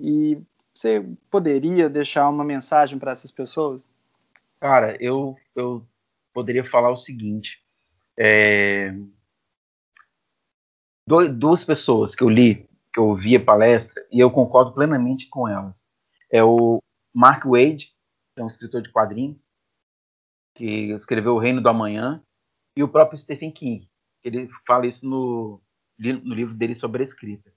E 0.00 0.38
você 0.72 1.04
poderia 1.28 1.88
deixar 1.88 2.28
uma 2.28 2.44
mensagem 2.44 2.98
para 2.98 3.10
essas 3.10 3.32
pessoas? 3.32 3.90
Cara, 4.60 4.96
eu 5.00 5.36
eu 5.54 5.84
poderia 6.32 6.64
falar 6.64 6.90
o 6.90 6.96
seguinte. 6.96 7.60
É, 8.16 8.94
duas 11.08 11.64
pessoas 11.64 12.14
que 12.14 12.22
eu 12.22 12.28
li 12.28 12.68
que 12.92 13.00
eu 13.00 13.14
vi 13.14 13.36
a 13.36 13.44
palestra 13.44 14.04
e 14.10 14.18
eu 14.18 14.30
concordo 14.30 14.72
plenamente 14.72 15.28
com 15.28 15.48
elas. 15.48 15.86
É 16.30 16.42
o 16.42 16.82
Mark 17.14 17.44
Wade, 17.44 17.86
que 18.34 18.40
é 18.40 18.44
um 18.44 18.48
escritor 18.48 18.82
de 18.82 18.90
quadrinho, 18.90 19.40
que 20.54 20.90
escreveu 20.92 21.34
O 21.34 21.38
Reino 21.38 21.62
do 21.62 21.68
Amanhã, 21.68 22.22
e 22.76 22.82
o 22.82 22.88
próprio 22.88 23.18
Stephen 23.18 23.52
King. 23.52 23.88
Ele 24.24 24.48
fala 24.66 24.86
isso 24.86 25.06
no, 25.06 25.62
no 25.98 26.34
livro 26.34 26.54
dele 26.54 26.74
sobre 26.74 27.02
a 27.02 27.06
escrita. 27.06 27.52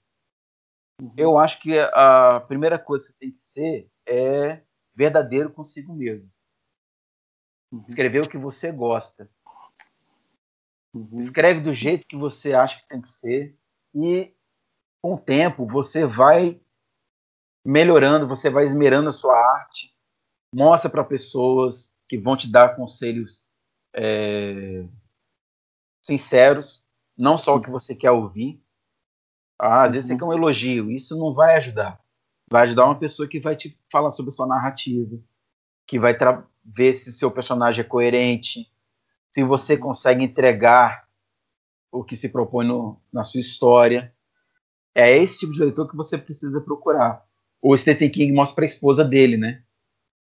Uhum. 1.00 1.12
Eu 1.16 1.38
acho 1.38 1.60
que 1.60 1.78
a 1.78 2.40
primeira 2.46 2.78
coisa 2.78 3.06
que 3.06 3.12
você 3.12 3.18
tem 3.18 3.32
que 3.32 3.44
ser 3.44 3.90
é 4.06 4.62
verdadeiro 4.94 5.52
consigo 5.52 5.92
mesmo. 5.92 6.30
Uhum. 7.72 7.84
Escrever 7.88 8.24
o 8.24 8.28
que 8.28 8.38
você 8.38 8.70
gosta. 8.70 9.28
Uhum. 10.94 11.20
Escreve 11.20 11.60
do 11.60 11.72
jeito 11.72 12.06
que 12.06 12.16
você 12.16 12.52
acha 12.52 12.78
que 12.78 12.88
tem 12.88 13.00
que 13.00 13.10
ser 13.10 13.56
e 13.94 14.32
com 15.00 15.14
o 15.14 15.18
tempo 15.18 15.66
você 15.66 16.06
vai 16.06 16.60
melhorando, 17.64 18.28
você 18.28 18.50
vai 18.50 18.64
esmerando 18.64 19.08
a 19.08 19.12
sua 19.12 19.34
arte, 19.34 19.94
mostra 20.54 20.90
para 20.90 21.04
pessoas 21.04 21.92
que 22.08 22.18
vão 22.18 22.36
te 22.36 22.50
dar 22.50 22.76
conselhos 22.76 23.44
é, 23.94 24.86
sinceros, 26.02 26.84
não 27.16 27.38
só 27.38 27.56
o 27.56 27.60
que 27.60 27.70
você 27.70 27.94
quer 27.94 28.10
ouvir. 28.10 28.62
Ah, 29.58 29.84
às 29.84 29.92
vezes 29.92 30.08
você 30.08 30.16
quer 30.16 30.24
um 30.24 30.32
elogio, 30.32 30.90
isso 30.90 31.16
não 31.16 31.32
vai 31.32 31.56
ajudar. 31.56 32.00
Vai 32.50 32.64
ajudar 32.64 32.86
uma 32.86 32.98
pessoa 32.98 33.28
que 33.28 33.40
vai 33.40 33.56
te 33.56 33.78
falar 33.90 34.12
sobre 34.12 34.30
a 34.30 34.34
sua 34.34 34.46
narrativa, 34.46 35.18
que 35.86 35.98
vai 35.98 36.16
ver 36.64 36.94
se 36.94 37.10
o 37.10 37.12
seu 37.12 37.30
personagem 37.30 37.82
é 37.82 37.88
coerente, 37.88 38.70
se 39.32 39.42
você 39.42 39.76
consegue 39.76 40.22
entregar 40.24 41.06
o 41.92 42.02
que 42.02 42.16
se 42.16 42.28
propõe 42.28 42.66
no, 42.66 43.00
na 43.12 43.24
sua 43.24 43.40
história. 43.40 44.12
É 44.94 45.16
esse 45.16 45.38
tipo 45.38 45.52
de 45.52 45.60
leitor 45.60 45.88
que 45.88 45.96
você 45.96 46.16
precisa 46.16 46.60
procurar. 46.60 47.22
O 47.60 47.76
Stephen 47.76 48.10
King 48.10 48.32
mostra 48.32 48.56
para 48.56 48.64
a 48.64 48.66
esposa 48.66 49.04
dele, 49.04 49.36
né? 49.36 49.62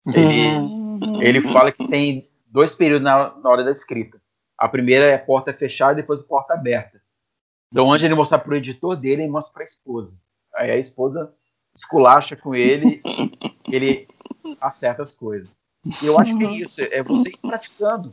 Ele, 0.06 0.56
uhum. 0.56 1.22
ele 1.22 1.42
fala 1.52 1.70
que 1.70 1.86
tem 1.86 2.28
dois 2.46 2.74
períodos 2.74 3.04
na, 3.04 3.36
na 3.36 3.50
hora 3.50 3.62
da 3.62 3.70
escrita. 3.70 4.20
A 4.58 4.68
primeira 4.68 5.04
é 5.06 5.14
a 5.14 5.18
porta 5.18 5.52
fechada 5.52 5.92
e 5.92 6.02
depois 6.02 6.20
a 6.20 6.26
porta 6.26 6.54
aberta. 6.54 7.00
Então, 7.70 7.90
antes 7.90 8.00
de 8.00 8.06
ele 8.06 8.14
mostrar 8.14 8.40
para 8.40 8.52
o 8.52 8.56
editor 8.56 8.96
dele, 8.96 9.22
ele 9.22 9.30
mostra 9.30 9.52
para 9.54 9.62
a 9.62 9.66
esposa. 9.66 10.18
Aí 10.54 10.70
a 10.70 10.76
esposa 10.76 11.32
esculacha 11.74 12.36
com 12.36 12.54
ele, 12.54 13.00
ele 13.70 14.08
acerta 14.60 15.02
as 15.02 15.14
coisas. 15.14 15.56
E 16.02 16.06
eu 16.06 16.18
acho 16.18 16.36
que 16.36 16.44
é 16.44 16.52
isso, 16.52 16.80
é 16.80 17.02
você 17.02 17.30
ir 17.30 17.38
praticando, 17.38 18.12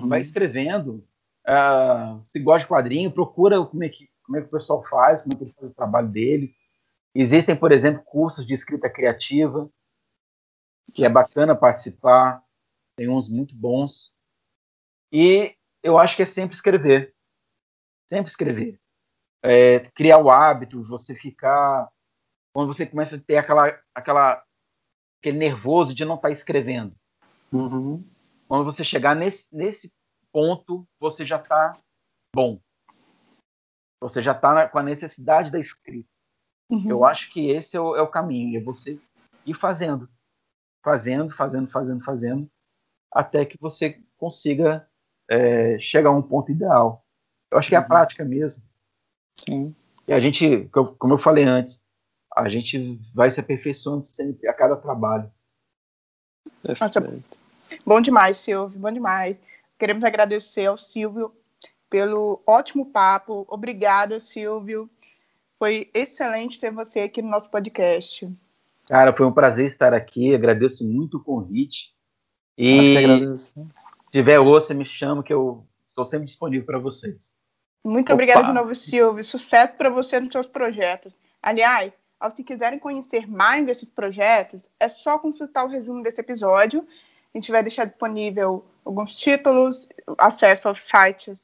uhum. 0.00 0.08
vai 0.08 0.20
escrevendo. 0.20 1.04
Uh, 1.46 2.24
se 2.24 2.38
gosta 2.38 2.60
de 2.60 2.68
quadrinho, 2.68 3.10
procura 3.10 3.64
como 3.64 3.82
é, 3.82 3.88
que, 3.88 4.08
como 4.24 4.38
é 4.38 4.40
que 4.40 4.46
o 4.46 4.50
pessoal 4.50 4.84
faz, 4.84 5.22
como 5.22 5.34
é 5.34 5.36
que 5.36 5.44
ele 5.44 5.52
faz 5.52 5.70
o 5.70 5.74
trabalho 5.74 6.08
dele. 6.08 6.54
Existem, 7.14 7.56
por 7.56 7.72
exemplo, 7.72 8.02
cursos 8.04 8.46
de 8.46 8.54
escrita 8.54 8.88
criativa, 8.88 9.68
que 10.94 11.04
é 11.04 11.08
bacana 11.08 11.54
participar, 11.54 12.42
tem 12.96 13.08
uns 13.08 13.28
muito 13.28 13.54
bons. 13.54 14.12
E 15.10 15.54
eu 15.82 15.98
acho 15.98 16.16
que 16.16 16.22
é 16.22 16.26
sempre 16.26 16.54
escrever. 16.54 17.14
Sempre 18.06 18.30
escrever. 18.30 18.80
É, 19.42 19.80
criar 19.90 20.18
o 20.18 20.30
hábito, 20.30 20.84
você 20.84 21.14
ficar. 21.14 21.90
Quando 22.54 22.72
você 22.72 22.86
começa 22.86 23.16
a 23.16 23.18
ter 23.20 23.36
aquela, 23.36 23.78
aquela, 23.94 24.42
aquele 25.20 25.38
nervoso 25.38 25.94
de 25.94 26.04
não 26.04 26.14
estar 26.14 26.28
tá 26.28 26.32
escrevendo. 26.32 26.94
Uhum. 27.52 28.04
Quando 28.52 28.66
você 28.66 28.84
chegar 28.84 29.16
nesse, 29.16 29.48
nesse 29.50 29.90
ponto, 30.30 30.86
você 31.00 31.24
já 31.24 31.38
está 31.38 31.74
bom. 32.36 32.60
Você 33.98 34.20
já 34.20 34.32
está 34.32 34.68
com 34.68 34.78
a 34.78 34.82
necessidade 34.82 35.50
da 35.50 35.58
escrita. 35.58 36.06
Uhum. 36.70 36.86
Eu 36.86 37.02
acho 37.02 37.32
que 37.32 37.48
esse 37.48 37.78
é 37.78 37.80
o, 37.80 37.96
é 37.96 38.02
o 38.02 38.10
caminho, 38.10 38.60
é 38.60 38.62
você 38.62 39.00
ir 39.46 39.54
fazendo. 39.54 40.06
Fazendo, 40.84 41.34
fazendo, 41.34 41.70
fazendo, 41.70 42.04
fazendo, 42.04 42.50
até 43.10 43.46
que 43.46 43.56
você 43.58 43.98
consiga 44.18 44.86
é, 45.30 45.78
chegar 45.78 46.10
a 46.10 46.14
um 46.14 46.20
ponto 46.20 46.52
ideal. 46.52 47.06
Eu 47.50 47.56
acho 47.56 47.70
que 47.70 47.74
é 47.74 47.78
a 47.78 47.80
uhum. 47.80 47.88
prática 47.88 48.22
mesmo. 48.22 48.62
Sim. 49.40 49.74
E 50.06 50.12
a 50.12 50.20
gente, 50.20 50.68
como 50.98 51.14
eu 51.14 51.18
falei 51.18 51.44
antes, 51.44 51.82
a 52.36 52.50
gente 52.50 53.00
vai 53.14 53.30
se 53.30 53.40
aperfeiçoando 53.40 54.04
sempre 54.04 54.46
a 54.46 54.52
cada 54.52 54.76
trabalho. 54.76 55.32
Nossa, 56.62 57.00
bom 57.84 58.00
demais, 58.00 58.36
Silvio, 58.36 58.78
bom 58.78 58.90
demais. 58.90 59.40
Queremos 59.78 60.04
agradecer 60.04 60.66
ao 60.66 60.76
Silvio 60.76 61.34
pelo 61.90 62.42
ótimo 62.46 62.86
papo. 62.86 63.46
Obrigada, 63.48 64.18
Silvio. 64.20 64.88
Foi 65.58 65.90
excelente 65.92 66.58
ter 66.58 66.70
você 66.70 67.00
aqui 67.00 67.20
no 67.20 67.30
nosso 67.30 67.50
podcast. 67.50 68.28
Cara, 68.88 69.12
foi 69.12 69.26
um 69.26 69.32
prazer 69.32 69.66
estar 69.66 69.94
aqui. 69.94 70.34
Agradeço 70.34 70.84
muito 70.84 71.18
o 71.18 71.22
convite. 71.22 71.92
E 72.56 73.36
se 73.36 73.52
tiver 74.10 74.38
ouça, 74.38 74.74
me 74.74 74.84
chama 74.84 75.22
que 75.22 75.32
eu 75.32 75.66
estou 75.86 76.04
sempre 76.06 76.26
disponível 76.26 76.66
para 76.66 76.78
vocês. 76.78 77.34
Muito 77.84 78.12
obrigada 78.12 78.46
de 78.46 78.52
novo, 78.52 78.74
Silvio. 78.74 79.24
Sucesso 79.24 79.76
para 79.76 79.90
você 79.90 80.20
nos 80.20 80.32
seus 80.32 80.46
projetos. 80.46 81.16
Aliás, 81.42 81.92
se 82.34 82.44
quiserem 82.44 82.78
conhecer 82.78 83.28
mais 83.28 83.66
desses 83.66 83.90
projetos, 83.90 84.70
é 84.78 84.88
só 84.88 85.18
consultar 85.18 85.64
o 85.64 85.68
resumo 85.68 86.02
desse 86.02 86.20
episódio. 86.20 86.86
A 87.34 87.38
gente 87.38 87.50
vai 87.50 87.62
deixar 87.62 87.86
disponível 87.86 88.64
alguns 88.84 89.16
títulos, 89.16 89.88
acesso 90.18 90.68
aos 90.68 90.82
sites 90.82 91.42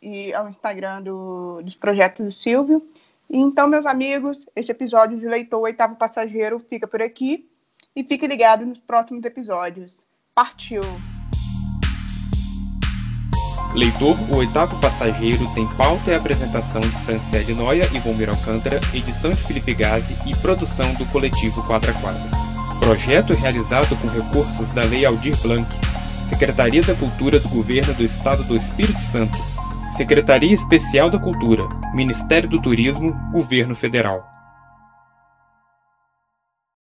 e 0.00 0.32
ao 0.32 0.48
Instagram 0.48 1.02
do, 1.02 1.62
dos 1.62 1.74
projetos 1.74 2.24
do 2.24 2.32
Silvio. 2.32 2.86
E 3.28 3.38
então, 3.38 3.66
meus 3.66 3.86
amigos, 3.86 4.46
esse 4.54 4.70
episódio 4.70 5.18
de 5.18 5.26
Leitor 5.26 5.60
Oitavo 5.60 5.96
Passageiro 5.96 6.58
fica 6.60 6.86
por 6.86 7.02
aqui. 7.02 7.48
E 7.94 8.04
fique 8.04 8.24
ligado 8.24 8.64
nos 8.64 8.78
próximos 8.78 9.24
episódios. 9.24 10.06
Partiu! 10.32 10.82
Leitor, 13.74 14.16
o 14.32 14.36
oitavo 14.38 14.80
passageiro 14.80 15.44
tem 15.54 15.66
pauta 15.76 16.10
e 16.10 16.14
apresentação 16.14 16.80
de 16.80 16.90
Franciele 17.04 17.54
Noia 17.54 17.84
e 17.94 18.00
Vomir 18.00 18.28
Alcântara, 18.28 18.80
edição 18.92 19.30
de 19.30 19.42
Felipe 19.42 19.74
Gazi 19.74 20.28
e 20.28 20.36
produção 20.40 20.92
do 20.94 21.06
coletivo 21.06 21.64
Quadra 21.66 21.92
Quadra. 21.94 22.49
Projeto 22.80 23.34
realizado 23.34 23.94
com 23.96 24.08
recursos 24.08 24.68
da 24.70 24.82
Lei 24.82 25.04
Aldir 25.04 25.36
Blanc, 25.42 25.68
Secretaria 26.28 26.82
da 26.82 26.94
Cultura 26.94 27.38
do 27.38 27.48
Governo 27.48 27.94
do 27.94 28.02
Estado 28.02 28.42
do 28.44 28.56
Espírito 28.56 29.00
Santo, 29.00 29.36
Secretaria 29.96 30.52
Especial 30.52 31.10
da 31.10 31.18
Cultura, 31.18 31.68
Ministério 31.94 32.48
do 32.48 32.60
Turismo, 32.60 33.12
Governo 33.30 33.74
Federal. 33.74 34.39